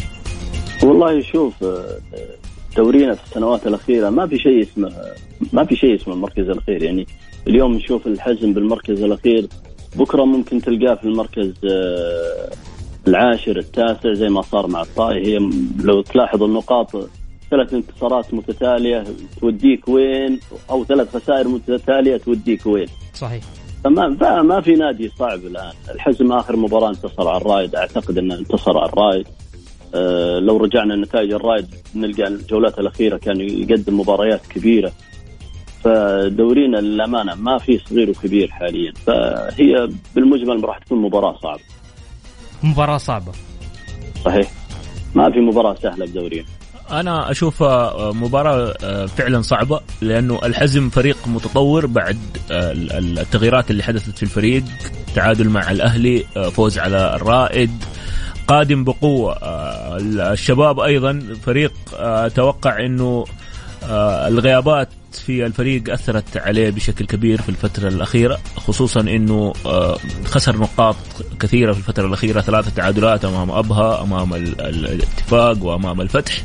والله 0.83 1.21
شوف 1.21 1.53
آه، 1.63 1.97
دورينا 2.77 3.15
في 3.15 3.23
السنوات 3.23 3.67
الأخيرة 3.67 4.09
ما 4.09 4.27
في 4.27 4.37
شيء 4.37 4.61
اسمه 4.61 4.91
ما 5.53 5.65
في 5.65 5.75
شيء 5.75 5.95
اسمه 5.95 6.13
المركز 6.13 6.49
الأخير. 6.49 6.83
يعني 6.83 7.07
اليوم 7.47 7.73
نشوف 7.73 8.07
الحزم 8.07 8.53
بالمركز 8.53 9.01
الأخير 9.01 9.47
بكرة 9.95 10.23
ممكن 10.23 10.61
تلقاه 10.61 10.95
في 10.95 11.03
المركز 11.03 11.53
العاشر 13.07 13.57
التاسع 13.57 14.13
زي 14.13 14.29
ما 14.29 14.41
صار 14.41 14.67
مع 14.67 14.81
الطائي. 14.81 15.27
هي 15.27 15.49
لو 15.83 16.01
تلاحظ 16.01 16.43
النقاط 16.43 16.91
ثلاث 17.51 17.73
انتصارات 17.73 18.33
متتالية 18.33 19.03
توديك 19.41 19.87
وين؟ 19.87 20.39
أو 20.69 20.85
ثلاث 20.85 21.15
خسائر 21.15 21.47
متتالية 21.47 22.17
توديك 22.17 22.65
وين؟ 22.65 22.87
صحيح. 23.13 23.43
فما 23.83 24.41
ما 24.41 24.61
في 24.61 24.75
نادي 24.75 25.11
صعب 25.19 25.39
الآن. 25.39 25.73
الحزم 25.95 26.31
آخر 26.31 26.55
مباراة 26.55 26.89
انتصر 26.89 27.27
على 27.27 27.37
الرايد 27.37 27.75
أعتقد 27.75 28.17
أنه 28.17 28.35
انتصر 28.35 28.77
على 28.77 28.89
الرايد 28.89 29.27
أه 29.95 30.39
لو 30.39 30.57
رجعنا 30.57 30.95
نتائج 30.95 31.33
الرايد 31.33 31.67
نلقى 31.95 32.27
الجولات 32.27 32.79
الأخيرة 32.79 33.17
كان 33.17 33.41
يقدم 33.41 33.99
مباريات 33.99 34.47
كبيرة. 34.47 34.91
فدورينا 35.83 36.77
للأمانة 36.77 37.35
ما 37.35 37.57
في 37.57 37.77
صغير 37.77 38.09
وكبير 38.09 38.51
حاليا. 38.51 38.93
فهي 39.05 39.89
بالمجمل 40.15 40.65
راح 40.65 40.77
تكون 40.77 41.01
مباراة 41.01 41.37
صعبة. 41.43 41.61
مباراة 42.63 42.97
صعبة. 42.97 43.31
صحيح. 44.25 44.51
ما 45.15 45.31
في 45.31 45.39
مباراة 45.39 45.75
سهلة 45.81 46.05
بدورينا 46.05 46.45
أنا 46.91 47.31
أشوف 47.31 47.63
مباراة 48.13 48.73
آه، 48.83 49.05
فعلا 49.05 49.41
صعبة 49.41 49.81
لأنه 50.01 50.39
الحزم 50.43 50.89
فريق 50.89 51.17
متطور 51.27 51.85
بعد 51.85 52.17
آه، 52.51 52.71
التغييرات 52.71 53.71
اللي 53.71 53.83
حدثت 53.83 54.17
في 54.17 54.23
الفريق 54.23 54.63
تعادل 55.15 55.49
مع 55.49 55.71
الأهلي 55.71 56.25
آه، 56.37 56.49
فوز 56.49 56.79
على 56.79 57.15
الرائد 57.15 57.71
قادم 58.47 58.83
بقوة 58.83 59.37
الشباب 59.97 60.79
أيضا 60.79 61.35
فريق 61.43 61.73
أتوقع 61.93 62.85
إنه 62.85 63.25
الغيابات 64.27 64.89
في 65.13 65.45
الفريق 65.45 65.93
أثرت 65.93 66.37
عليه 66.37 66.69
بشكل 66.69 67.05
كبير 67.05 67.41
في 67.41 67.49
الفترة 67.49 67.87
الأخيرة 67.87 68.39
خصوصا 68.55 69.01
إنه 69.01 69.53
آه، 69.65 69.97
خسر 70.25 70.57
نقاط 70.57 70.95
كثيرة 71.39 71.73
في 71.73 71.79
الفترة 71.79 72.05
الأخيرة 72.05 72.41
ثلاثة 72.41 72.71
تعادلات 72.75 73.25
أمام 73.25 73.51
أبها 73.51 74.01
أمام 74.01 74.33
الاتفاق 74.33 75.63
وأمام 75.63 76.01
الفتح. 76.01 76.43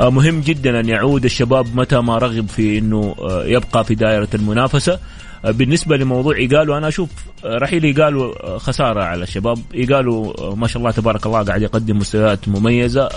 آه، 0.00 0.10
مهم 0.10 0.40
جدا 0.40 0.80
أن 0.80 0.88
يعود 0.88 1.24
الشباب 1.24 1.76
متى 1.76 2.00
ما 2.00 2.18
رغب 2.18 2.48
في 2.48 2.78
إنه 2.78 3.14
آه، 3.18 3.44
يبقى 3.44 3.84
في 3.84 3.94
دائرة 3.94 4.28
المنافسة. 4.34 4.98
بالنسبة 5.44 5.96
لموضوع 5.96 6.38
يقالوا 6.38 6.78
أنا 6.78 6.88
أشوف 6.88 7.10
رحيل 7.44 7.84
يقالوا 7.84 8.58
خسارة 8.58 9.02
على 9.02 9.22
الشباب. 9.22 9.58
يقالوا 9.74 10.54
ما 10.54 10.66
شاء 10.66 10.78
الله 10.78 10.90
تبارك 10.90 11.26
الله 11.26 11.42
قاعد 11.42 11.62
يقدم 11.62 11.98
مستويات 11.98 12.48
مميزة 12.48 13.08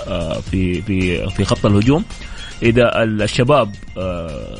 في 0.51 0.81
في 0.81 1.29
في 1.29 1.45
خط 1.45 1.65
الهجوم. 1.65 2.03
إذا 2.63 3.03
الشباب 3.03 3.75
آه، 3.97 4.57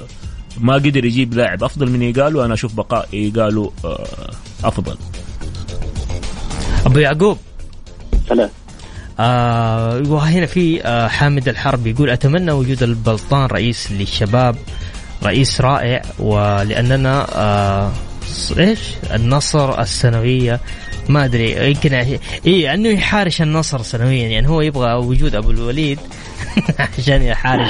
ما 0.60 0.74
قدر 0.74 1.06
يجيب 1.06 1.34
لاعب 1.34 1.64
أفضل 1.64 1.90
من 1.90 2.02
يقالوا 2.02 2.46
أنا 2.46 2.54
أشوف 2.54 2.74
بقاء 2.74 3.08
يقالوا 3.14 3.70
آه، 3.86 4.08
أفضل. 4.64 4.98
أبو 6.86 7.00
يعقوب. 7.00 7.38
سلام 8.30 8.50
آه 9.20 10.02
وهنا 10.08 10.46
في 10.46 10.84
آه 10.84 11.08
حامد 11.08 11.48
الحرب 11.50 11.88
يقول 11.88 12.10
أتمنى 12.10 12.52
وجود 12.52 12.84
البلطان 12.84 13.46
رئيس 13.46 13.92
للشباب 13.92 14.56
رئيس 15.24 15.62
رائع 15.62 16.02
ولأننا 16.20 17.28
آه 17.36 17.92
إيش؟ 18.58 18.80
النصر 19.14 19.82
السنوية 19.82 20.60
ما 21.10 21.26
أدري 21.26 21.70
يمكن 21.70 21.94
إي 22.48 22.74
أنه 22.74 22.90
يحارش 22.90 23.42
النصر 23.42 23.82
سنويا 23.82 24.28
يعني 24.28 24.50
هو 24.50 24.62
يبغى 24.62 24.94
وجود 24.94 25.36
أبو 25.36 25.52
الوليد 25.52 26.00
عشان 26.98 27.22
يحارش 27.22 27.70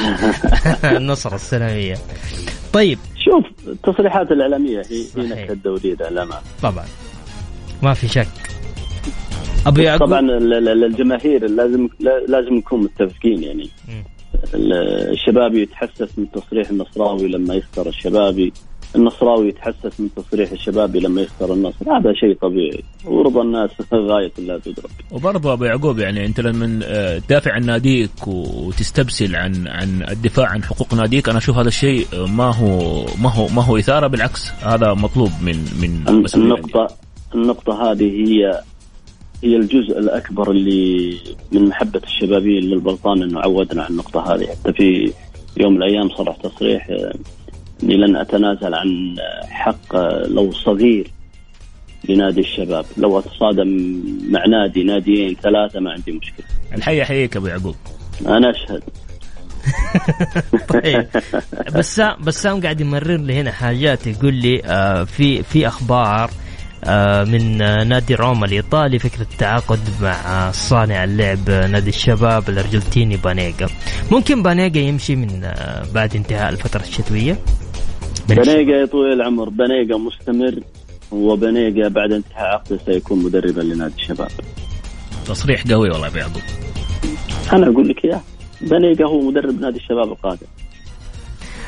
النصر 0.98 1.36
السنوية. 1.36 1.98
طيب. 2.74 3.00
شوف 3.26 3.46
التصريحات 3.68 4.32
الإعلامية 4.32 4.82
هي 4.92 5.04
هي. 5.18 5.30
نكهه 5.44 5.54
دوريه 5.54 5.96
للامانه 5.96 6.42
طبعا. 6.62 6.86
ما 7.84 7.94
في 7.94 8.08
شك. 8.08 8.28
أبو 9.68 9.82
يعقوب. 9.82 10.08
طبعا 10.08 10.20
ال- 10.20 10.54
ال- 10.54 10.84
الجماهير 10.84 11.48
لازم 11.50 11.90
لا- 12.00 12.26
لازم 12.28 12.54
نكون 12.56 12.82
متفقين 12.84 13.44
يعني. 13.44 13.70
الشبابي 14.54 15.62
يتحسس 15.62 16.10
من 16.18 16.32
تصريح 16.32 16.70
النصراوي 16.70 17.28
لما 17.28 17.54
يخسر 17.56 17.88
الشبابي. 17.90 18.54
النصراوي 18.96 19.48
يتحسس 19.48 20.00
من 20.00 20.10
تصريح 20.16 20.52
الشبابي 20.52 21.00
لما 21.00 21.22
يخسر 21.22 21.54
النصر 21.54 21.98
هذا 21.98 22.14
شيء 22.14 22.38
طبيعي. 22.42 22.84
ورضا 23.06 23.42
الناس 23.42 23.70
غاية 23.94 24.32
لا 24.38 24.60
تدرك 24.60 24.90
وبرضه 25.12 25.54
أبو 25.54 25.66
يعقوب 25.66 26.00
يعني 26.00 26.26
أنت 26.26 26.40
لما 26.40 26.80
آه، 26.84 27.20
تدافع 27.20 27.52
عن 27.52 27.66
ناديك 27.66 28.28
وتستبسل 28.28 29.36
عن 29.36 29.68
عن 29.68 30.06
الدفاع 30.10 30.48
عن 30.48 30.64
حقوق 30.64 30.94
ناديك 30.94 31.30
أنا 31.30 31.38
أشوف 31.38 31.58
هذا 31.58 31.68
الشيء 31.68 32.06
ما 32.28 32.56
هو 32.56 33.06
ما 33.22 33.30
هو 33.30 33.48
ما 33.48 33.64
هو 33.64 33.78
إثارة 33.78 34.08
بالعكس 34.08 34.52
هذا 34.62 34.94
مطلوب 34.94 35.32
من 35.42 35.56
من 35.82 36.22
مسؤولين 36.22 36.52
النقطة 36.52 36.88
النقطة 37.36 37.92
هذه 37.92 38.04
هي 38.04 38.62
هي 39.44 39.56
الجزء 39.56 40.00
الأكبر 40.00 40.52
اللي 40.52 41.18
من 41.52 41.68
محبة 41.68 42.02
الشبابيين 42.04 42.64
للبلطان 42.64 43.24
أنه 43.24 43.40
عودنا 43.40 43.84
على 43.84 43.92
النقطة 43.92 44.34
هذه. 44.34 44.48
حتى 44.48 44.74
في 44.74 45.14
يوم 45.58 45.74
من 45.74 45.84
الأيام 45.84 46.10
صرح 46.10 46.36
تصريح 46.36 46.90
آه، 46.90 47.14
لن 47.84 48.16
أتنازل 48.16 48.74
عن 48.74 49.16
حق 49.50 49.96
لو 50.28 50.52
صغير 50.52 51.12
لنادي 52.10 52.42
الشباب. 52.42 52.86
لو 52.98 53.20
أتصادم 53.20 54.02
مع 54.30 54.46
نادي 54.46 54.84
ناديين 54.84 55.36
ثلاثة 55.44 55.80
ما 55.80 55.92
عندي 55.92 56.12
مشكلة. 56.12 56.46
الحي 56.76 57.00
يحييك 57.00 57.38
أبو 57.38 57.48
يعقوب. 57.48 57.76
أنا 58.28 58.52
أشهد. 58.52 58.84
طيب. 60.74 61.08
بسام 61.76 62.16
بسام 62.22 62.62
قاعد 62.62 62.82
يمرر 62.82 63.18
لي 63.18 63.34
هنا 63.42 63.52
حاجات 63.52 64.08
يقول 64.08 64.34
لي 64.34 64.62
آه 64.66 65.04
في 65.04 65.44
في 65.44 65.68
أخبار 65.68 66.32
آه 66.84 67.24
من 67.24 67.62
آه 67.62 67.84
نادي 67.84 68.16
روما 68.16 68.46
الإيطالي 68.46 69.00
فكرة 69.00 69.22
التعاقد 69.22 69.80
مع 70.02 70.52
صانع 70.52 71.04
اللعب 71.04 71.50
نادي 71.50 71.90
الشباب 71.90 72.50
الأرجنتيني 72.50 73.18
بانيجا. 73.18 73.68
ممكن 74.12 74.44
بانيجا 74.44 74.80
يمشي 74.80 75.16
من 75.16 75.44
آه 75.44 75.86
بعد 75.94 76.16
انتهاء 76.16 76.50
الفترة 76.50 76.82
الشتوية؟ 76.82 77.38
بنيقة 78.30 78.80
يا 78.80 78.86
طويل 78.86 79.14
العمر 79.14 79.50
بنيقة 79.50 79.98
مستمر 79.98 80.60
وبنيقة 81.12 81.88
بعد 81.90 82.12
انتهاء 82.12 82.46
عقده 82.46 82.80
سيكون 82.86 83.24
مدربا 83.24 83.62
لنادي 83.62 83.94
الشباب. 83.96 84.28
تصريح 85.28 85.64
قوي 85.72 85.90
والله 85.90 86.08
ابو 86.08 86.18
يعقوب 86.18 86.42
أنا 87.54 87.68
أقول 87.68 87.90
لك 87.90 88.06
إياه 88.06 88.22
بنيقة 88.62 89.06
هو 89.06 89.22
مدرب 89.22 89.62
نادي 89.62 89.78
الشباب 89.78 90.12
القادم. 90.12 90.48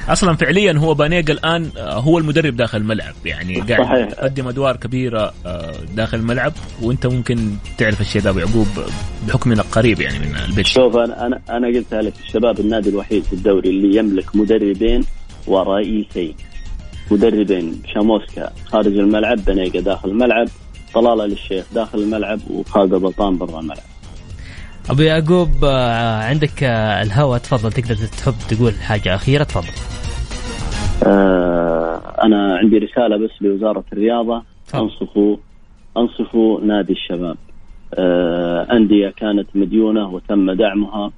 أصلا 0.09 0.35
فعليا 0.35 0.73
هو 0.73 0.93
بانيجا 0.93 1.33
الآن 1.33 1.69
آه، 1.77 1.99
هو 1.99 2.17
المدرب 2.17 2.55
داخل 2.55 2.77
الملعب 2.77 3.13
يعني 3.25 3.61
قاعد. 3.61 4.11
يقدم 4.11 4.47
أدوار 4.47 4.75
كبيرة 4.75 5.33
آه، 5.45 5.73
داخل 5.95 6.17
الملعب 6.17 6.53
وأنت 6.81 7.07
ممكن 7.07 7.37
تعرف 7.77 8.01
الشيء 8.01 8.21
ده 8.21 8.29
ابو 8.29 8.39
يعقوب 8.39 8.67
بحكم 9.27 9.51
انك 9.51 9.65
قريب 9.71 10.01
يعني 10.01 10.19
من 10.19 10.35
البيت. 10.49 10.65
شوف 10.65 10.95
أنا 10.95 11.25
أنا 11.25 11.41
أنا 11.49 11.67
قلتها 11.67 12.01
لك 12.01 12.13
الشباب 12.23 12.59
النادي 12.59 12.89
الوحيد 12.89 13.23
في 13.23 13.33
الدوري 13.33 13.69
اللي 13.69 13.97
يملك 13.97 14.35
مدربين 14.35 15.03
ورئيسين. 15.47 16.35
مدربين 17.11 17.81
شاموسكا 17.93 18.51
خارج 18.65 18.97
الملعب 18.97 19.37
بنيقة 19.47 19.79
داخل 19.79 20.09
الملعب 20.09 20.47
طلالة 20.93 21.25
للشيخ 21.25 21.65
داخل 21.73 21.99
الملعب 21.99 22.39
وخالد 22.49 22.93
بلطان 22.93 23.37
برا 23.37 23.59
الملعب. 23.59 23.83
أبو 24.89 25.01
يعقوب 25.01 25.49
آه 25.63 26.23
عندك 26.23 26.63
آه 26.63 27.01
الهوا 27.01 27.37
تفضل 27.37 27.71
تقدر 27.71 27.95
تحب 27.95 28.33
تقول 28.49 28.73
حاجة 28.73 29.15
أخيرة؟ 29.15 29.43
تفضل. 29.43 29.73
آه 31.03 32.01
أنا 32.23 32.57
عندي 32.57 32.77
رسالة 32.77 33.17
بس 33.17 33.31
لوزارة 33.41 33.83
الرياضة. 33.93 34.43
تفضل. 34.67 34.83
أنصفوا 34.83 35.37
أنصفوا 35.97 36.61
نادي 36.61 36.93
الشباب. 36.93 37.37
أندية 38.71 39.09
كانت 39.09 39.47
مديونة 39.55 40.09
وتم 40.09 40.51
دعمها 40.51 41.11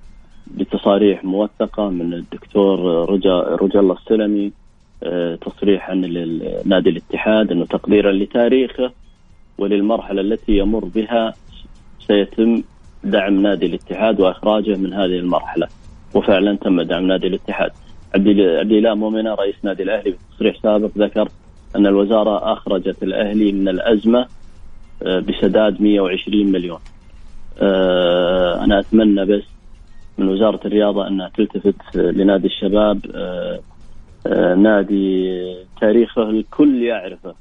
بتصاريح 0.47 1.23
موثقة 1.23 1.89
من 1.89 2.13
الدكتور 2.13 2.79
رجا 3.09 3.39
رجا 3.61 3.79
الله 3.79 3.95
السلمي. 3.95 4.51
آه، 5.03 5.35
تصريح 5.35 5.89
عن 5.89 6.05
ال- 6.05 6.61
نادي 6.65 6.89
الاتحاد 6.89 7.51
أنه 7.51 7.65
تقديرا 7.65 8.11
لتاريخه 8.11 8.91
وللمرحلة 9.57 10.21
التي 10.21 10.57
يمر 10.57 10.85
بها 10.85 11.33
سيتم 12.07 12.63
دعم 13.03 13.41
نادي 13.41 13.65
الاتحاد 13.65 14.19
وإخراجه 14.19 14.75
من 14.77 14.93
هذه 14.93 15.05
المرحلة. 15.19 15.67
وفعلا 16.13 16.55
تم 16.57 16.81
دعم 16.81 17.07
نادي 17.07 17.27
الاتحاد. 17.27 17.71
عبد 18.15 18.27
ال- 18.27 18.59
عبد 18.59 18.71
الاله 18.71 18.93
مؤمنه 18.95 19.33
رئيس 19.35 19.55
نادي 19.63 19.83
الأهلي 19.83 20.13
بتصريح 20.31 20.55
سابق 20.63 20.89
ذكر 20.97 21.29
أن 21.75 21.87
الوزارة 21.87 22.53
أخرجت 22.53 23.03
الأهلي 23.03 23.51
من 23.51 23.67
الأزمة 23.69 24.25
آه، 25.03 25.19
بسداد 25.19 25.81
120 25.81 26.51
مليون. 26.51 26.79
آه، 27.61 28.63
أنا 28.63 28.79
أتمنى 28.79 29.25
بس 29.25 29.43
من 30.17 30.27
وزارة 30.29 30.59
الرياضة 30.65 31.07
أنها 31.07 31.29
تلتفت 31.37 31.95
لنادي 31.95 32.47
الشباب 32.47 32.99
آه، 33.15 33.59
نادي 34.55 35.29
تاريخه 35.81 36.29
الكل 36.29 36.83
يعرفه. 36.83 37.35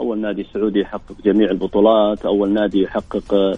أول 0.00 0.18
نادي 0.18 0.46
سعودي 0.52 0.80
يحقق 0.80 1.16
جميع 1.24 1.50
البطولات 1.50 2.26
أول 2.26 2.52
نادي 2.52 2.82
يحقق 2.82 3.34
آه، 3.34 3.56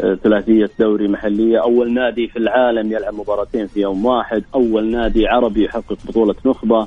آه، 0.00 0.14
ثلاثية 0.14 0.70
دوري 0.78 1.08
محلية 1.08 1.62
أول 1.62 1.92
نادي 1.92 2.28
في 2.28 2.38
العالم 2.38 2.92
يلعب 2.92 3.14
مباراتين 3.14 3.66
في 3.66 3.80
يوم 3.80 4.06
واحد 4.06 4.44
أول 4.54 4.84
نادي 4.90 5.26
عربي 5.26 5.64
يحقق 5.64 5.98
بطولة 6.08 6.34
نخبة 6.46 6.86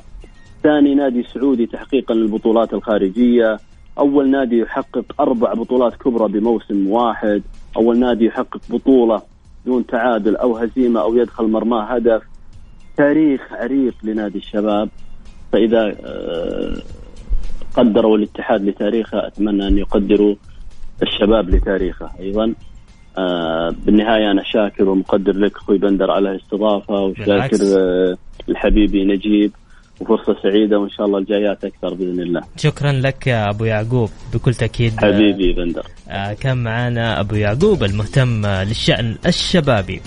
ثاني 0.64 0.96
نادي 0.96 1.24
سعودي 1.24 1.66
تحقيقا 1.66 2.14
للبطولات 2.14 2.74
الخارجية 2.74 3.60
أول 3.98 4.30
نادي 4.30 4.60
يحقق 4.60 5.22
أربع 5.22 5.54
بطولات 5.54 5.96
كبرى 5.96 6.32
بموسم 6.32 6.88
واحد 6.88 7.42
أول 7.78 8.00
نادي 8.00 8.26
يحقق 8.26 8.62
بطولة 8.70 9.22
دون 9.66 9.86
تعادل 9.86 10.36
أو 10.36 10.58
هزيمة 10.58 11.02
أو 11.02 11.16
يدخل 11.16 11.48
مرماه 11.48 11.84
هدف. 11.84 12.22
تاريخ 13.00 13.42
عريق 13.52 13.94
لنادي 14.04 14.38
الشباب 14.38 14.90
فإذا 15.52 15.96
آه، 16.06 16.74
قدروا 17.74 18.18
الاتحاد 18.18 18.64
لتاريخه 18.64 19.28
أتمنى 19.28 19.68
أن 19.68 19.78
يقدروا 19.78 20.36
الشباب 21.04 21.50
لتاريخه 21.50 22.10
أيضا. 22.20 22.54
آه، 23.18 23.76
بالنهاية 23.86 24.32
أنا 24.32 24.44
شاكر 24.44 24.90
ومقدر 24.90 25.34
لك 25.34 25.56
أخوي 25.56 25.78
بندر 25.78 26.12
على 26.12 26.32
الاستضافة 26.32 26.94
وشاكر. 26.94 27.58
آه، 27.78 28.18
لحبيبي 28.48 29.06
نجيب 29.06 29.52
وفرصة 30.00 30.36
سعيدة 30.44 30.80
وإن 30.80 30.90
شاء 30.90 31.06
الله 31.06 31.20
الجايات 31.20 31.66
أكثر 31.66 31.94
بإذن 31.94 32.20
الله. 32.20 32.42
شكرا 32.58 32.92
لك 32.92 33.28
يا 33.28 33.50
أبو 33.50 33.66
يعقوب. 33.66 34.10
بكل 34.34 34.54
تأكيد 34.54 34.94
حبيبي 34.98 35.54
بندر. 35.54 35.86
كان 36.42 36.64
معنا 36.64 37.20
أبو 37.20 37.36
يعقوب 37.36 37.84
المهتم 37.84 38.46
للشأن 38.46 39.16
الشبابي. 39.26 40.02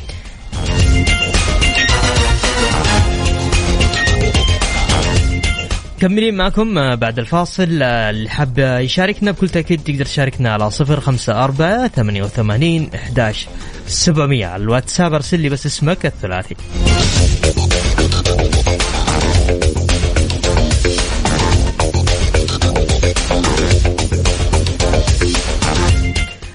مكملين 6.03 6.35
معكم 6.35 6.79
آه، 6.79 6.95
بعد 6.95 7.19
الفاصل 7.19 7.83
آه، 7.83 8.11
اللي 8.11 8.31
حاب 8.31 8.59
يشاركنا 8.59 9.31
بكل 9.31 9.49
تأكيد 9.49 9.83
تقدر 9.85 10.05
تشاركنا 10.05 10.53
على 10.53 10.71
صفر 10.71 11.01
خمسة 11.01 11.45
أربعة 11.45 11.89
ثمانية 11.89 12.23
وثمانين 12.23 12.91
إحداش 12.95 13.49
سبعمية. 13.87 14.47
على 14.47 14.63
الواتساب 14.63 15.15
أرسل 15.15 15.41
لي 15.41 15.49
بس 15.49 15.67
اسمك 15.67 16.07
الثلاثي. 16.07 16.57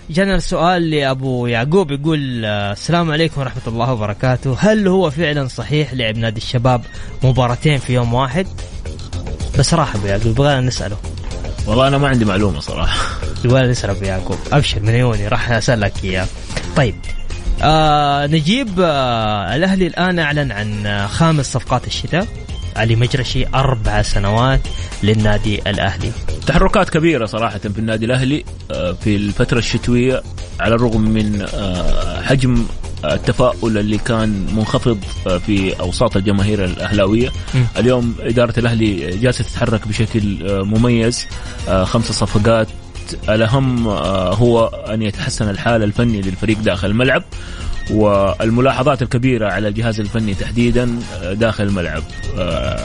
جانا 0.10 0.36
السؤال 0.36 0.90
لأبو 0.90 1.48
يعقوب 1.48 1.92
يقول 1.92 2.46
آه، 2.46 2.72
السلام 2.72 3.12
عليكم 3.12 3.42
ورحمة 3.42 3.62
الله 3.68 3.94
وبركاته. 3.94 4.56
هل 4.60 4.88
هو 4.88 5.10
فعلا 5.10 5.48
صحيح 5.48 5.94
لعب 5.94 6.18
نادي 6.18 6.38
الشباب 6.38 6.82
مباراتين 7.24 7.78
في 7.78 7.94
يوم 7.94 8.14
واحد؟ 8.14 8.48
بصراحه 9.60 10.00
أبو 10.00 10.08
يعقوب 10.08 10.28
يبغانا 10.28 10.62
نسأله. 10.62 10.98
والله 11.68 11.88
أنا 11.88 11.98
ما 11.98 12.08
عندي 12.08 12.26
معلومة 12.26 12.60
صراحة. 12.60 12.98
يبغانا 13.46 13.68
نسال 13.68 13.90
أبو 13.90 14.06
يعقوب. 14.06 14.38
أبشر 14.52 14.80
من 14.80 14.90
عيوني 14.90 15.28
راح 15.28 15.52
أسألك 15.52 15.94
إياه. 16.04 16.28
طيب 16.76 16.96
آه 17.62 18.28
نجيب 18.28 18.80
آه 18.80 19.56
الأهلي 19.56 19.88
الآن 19.88 20.20
أعلن 20.20 20.52
عن 20.52 20.86
آه، 20.86 21.08
خامس 21.08 21.54
صفقات 21.54 21.88
الشتاء. 21.88 22.28
علي 22.76 22.96
مجرشي 22.96 23.48
أربع 23.56 24.02
سنوات 24.02 24.62
للنادي 25.04 25.62
الأهلي. 25.68 26.12
تحركات 26.48 26.90
كبيرة 26.90 27.26
صراحة 27.26 27.60
في 27.60 27.80
النادي 27.80 28.06
الأهلي 28.06 28.46
آه، 28.72 28.92
في 28.92 29.16
الفترة 29.16 29.60
الشتوية 29.60 30.24
على 30.60 30.76
الرغم 30.76 31.02
من 31.02 31.46
آه، 31.54 32.22
حجم 32.22 32.66
التفاؤل 33.06 33.78
اللي 33.78 33.98
كان 33.98 34.48
منخفض 34.56 35.00
آه، 35.28 35.38
في 35.38 35.80
أوساط 35.80 36.18
الجماهير 36.18 36.66
الأهلاوية. 36.66 37.32
اليوم 37.78 38.16
إدارة 38.20 38.54
الأهلي 38.60 39.18
جالسة 39.18 39.44
تتحرك 39.44 39.88
بشكل 39.88 40.48
آه، 40.48 40.62
مميز. 40.64 41.28
آه، 41.70 41.84
خمسه 41.84 42.14
صفقات. 42.14 42.68
الأهم 43.30 43.88
هو 43.88 44.66
أن 44.66 45.02
يتحسن 45.02 45.50
الحال 45.50 45.84
الفني 45.84 46.22
للفريق 46.22 46.60
داخل 46.60 46.88
الملعب 46.88 47.24
والملاحظات 47.92 49.02
الكبيرة 49.02 49.52
على 49.52 49.68
الجهاز 49.68 50.00
الفني 50.00 50.34
تحديدا 50.34 51.00
داخل 51.32 51.64
الملعب. 51.64 52.04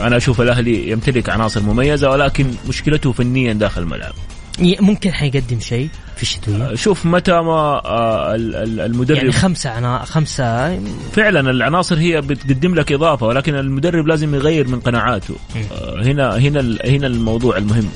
أنا 0.02 0.16
أشوف 0.16 0.40
الأهلي 0.40 0.90
يمتلك 0.90 1.28
عناصر 1.28 1.62
مميزة 1.62 2.10
ولكن 2.10 2.46
مشكلته 2.68 3.12
فنيا 3.12 3.52
داخل 3.52 3.82
الملعب. 3.82 4.12
ممكن 4.58 5.12
حيقدم 5.12 5.60
شيء؟ 5.60 5.88
في 6.22 6.28
الشتويه 6.28 6.74
شوف 6.74 7.06
متى 7.06 7.32
ما 7.32 7.82
آه، 7.84 8.34
ال- 8.34 8.56
ال- 8.56 8.80
المدرب 8.80 9.16
يعني 9.16 9.32
خمسة 9.32 9.70
عنا 9.70 10.04
خمسة 10.04 10.80
فعلا 11.12 11.50
العناصر 11.50 11.98
هي 11.98 12.20
بتقدم 12.20 12.74
لك 12.74 12.92
إضافة 12.92 13.26
ولكن 13.26 13.54
المدرب 13.54 14.06
لازم 14.06 14.34
يغير 14.34 14.68
من 14.68 14.80
قناعاته. 14.80 15.34
آه، 15.72 16.02
هنا 16.02 16.36
هنا 16.38 16.60
هنا 16.84 17.06
الموضوع 17.06 17.56
المهم. 17.56 17.88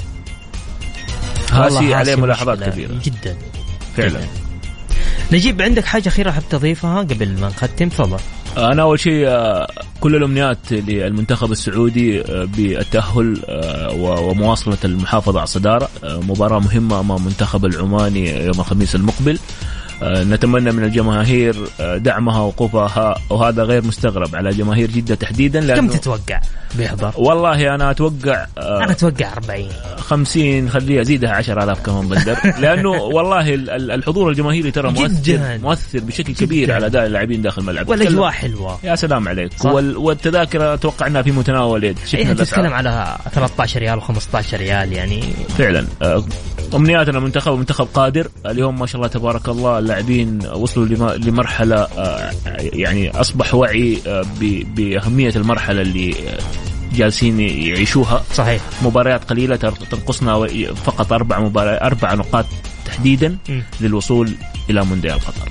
هاسي 1.53 1.95
عليه 1.95 2.15
ملاحظات 2.17 2.63
كثيرة. 2.63 2.95
جدا. 3.05 3.37
فعلا. 3.97 4.21
نجيب 5.33 5.63
عندك 5.63 5.85
حاجة 5.85 6.09
أخيرة 6.09 6.31
حاب 6.31 6.43
تضيفها 6.51 6.99
قبل 6.99 7.41
ما 7.41 7.49
نختم 7.49 7.89
تفضل. 7.89 8.19
أنا 8.57 8.83
أول 8.83 9.01
شيء 9.01 9.29
آه، 9.29 9.67
كل 10.01 10.17
الأمنيات 10.17 10.73
للمنتخب 10.73 11.53
السعودي 11.53 12.21
آه، 12.21 12.45
بالتأهل 12.45 13.43
آه، 13.49 13.93
ومواصلة 13.95 14.79
المحافظة 14.85 15.39
على 15.39 15.45
الصدارة. 15.45 15.89
مباراة 16.05 16.59
مهمة 16.59 17.01
أمام 17.01 17.17
المنتخب 17.17 17.65
العماني 17.65 18.31
يوم 18.31 18.61
الخميس 18.61 18.95
المقبل. 18.95 19.39
نتمنى 20.03 20.73
من 20.73 20.85
الجماهير 20.85 21.57
آه، 21.81 21.97
دعمها 21.97 22.41
ووقوفها 22.41 23.15
وهذا 23.31 23.63
غير 23.63 23.85
مستغرب 23.85 24.37
على 24.37 24.51
جماهير 24.51 24.91
جدة 24.91 25.15
تحديدا 25.15 25.61
كم 25.61 25.67
لأنه 25.67 25.93
تتوقع 25.93 26.41
بيحضر؟ 26.79 27.13
والله 27.17 27.75
أنا 27.75 27.91
أتوقع 27.91 28.47
آه، 28.59 28.85
أنا 28.85 28.91
أتوقع 28.93 29.33
40 29.33 29.69
50 29.99 30.69
خليها 30.71 31.03
زيدها 31.03 31.31
10000 31.31 31.81
كمان 31.81 32.09
بندر 32.09 32.37
لأنه 32.63 32.91
والله 32.91 33.55
ال- 33.55 33.71
ال- 33.71 33.91
الحضور 33.91 34.31
الجماهيري 34.31 34.71
ترى 34.71 34.91
مؤثر 34.91 35.23
جداً. 35.23 35.59
مؤثر 35.63 35.99
بشكل 36.01 36.35
كبير 36.35 36.65
جداً. 36.65 36.75
على 36.75 36.87
أداء 36.87 37.07
اللاعبين 37.07 37.43
داخل 37.43 37.63
الملعب 37.63 37.89
والأجواء 37.89 38.31
حلوة 38.31 38.79
يا 38.85 38.95
سلام 38.97 39.29
عليك 39.29 39.53
صح. 39.59 39.71
والتذاكر 39.73 40.75
أتوقع 40.75 41.07
انها 41.07 41.23
في 41.23 41.31
متناول 41.33 41.85
يد 41.85 41.99
إيه. 42.15 42.33
تتكلم 42.33 42.73
على 42.73 43.17
13 43.35 43.81
ريال 43.81 44.03
و15 44.03 44.55
ريال 44.55 44.93
يعني 44.93 45.23
فعلا 45.59 45.87
آه، 46.03 46.25
أمنياتنا 46.75 47.21
منتخب 47.21 47.53
منتخب 47.59 47.89
قادر 47.95 48.29
اليوم 48.47 48.79
ما 48.79 48.87
شاء 48.87 48.97
الله 48.97 49.09
تبارك 49.09 49.49
الله 49.49 49.79
اللاعبين 49.87 50.39
وصلوا 50.55 50.87
لم- 50.87 51.25
لمرحلة 51.25 51.77
آه، 51.77 52.31
يعني 52.57 53.11
أصبح 53.11 53.55
وعي 53.55 53.99
آه، 54.07 54.25
بأهمية 54.77 55.33
المرحلة 55.37 55.83
اللي 55.83 56.15
جالسين 56.95 57.41
يعيشوها. 57.41 58.25
صحيح. 58.35 58.63
مباريات 58.83 59.25
قليلة 59.25 59.57
تنقصنا 59.91 60.47
فقط 60.87 61.13
أربع 61.13 61.41
مباريات 61.41 61.83
أربع 61.83 62.15
نقاط 62.15 62.47
تحديدا. 62.87 63.37
للوصول 63.81 64.33
إلى 64.71 64.85
مونديال 64.85 65.15
قطر. 65.21 65.49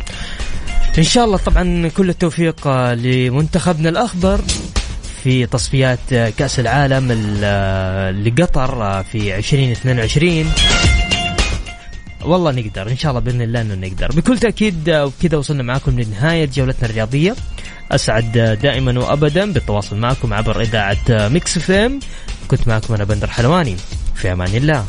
إن 0.98 1.04
شاء 1.04 1.26
الله 1.26 1.38
طبعا 1.38 1.88
كل 1.98 2.10
التوفيق 2.10 2.68
آه، 2.68 2.94
لمنتخبنا 2.94 3.90
الأخضر 3.90 4.42
في 5.24 5.46
تصفيات 5.46 6.00
كأس 6.38 6.60
العالم 6.60 7.08
ال- 7.12 8.26
لقطر 8.26 9.04
في 9.04 9.38
2022 9.38 10.46
والله 12.26 12.52
نقدر 12.52 12.90
إن 12.92 12.98
شاء 12.98 13.10
الله 13.12 13.22
بإذن 13.22 13.42
الله 13.42 13.62
إنه 13.62 13.76
نقدر. 13.76 14.08
بكل 14.08 14.38
تأكيد 14.40 14.90
آه، 14.90 15.06
وبكذا 15.06 15.38
وصلنا 15.38 15.64
معكم 15.64 16.00
لنهاية 16.00 16.46
جولتنا 16.46 16.90
الرياضية. 16.90 17.36
أسعد 17.92 18.38
آه، 18.38 18.54
دائما 18.54 19.00
وابدا 19.00 19.54
بالتواصل 19.54 19.98
معكم 19.98 20.34
عبر 20.34 20.62
إذاعة 20.62 20.98
آه، 21.10 21.28
ميكس 21.28 21.60
فيم 21.60 22.00
كنت 22.48 22.68
معكم 22.68 22.94
أنا 22.94 23.04
بندر 23.04 23.28
حلواني. 23.28 23.76
في 24.16 24.32
أمان 24.32 24.56
الله. 24.56 24.86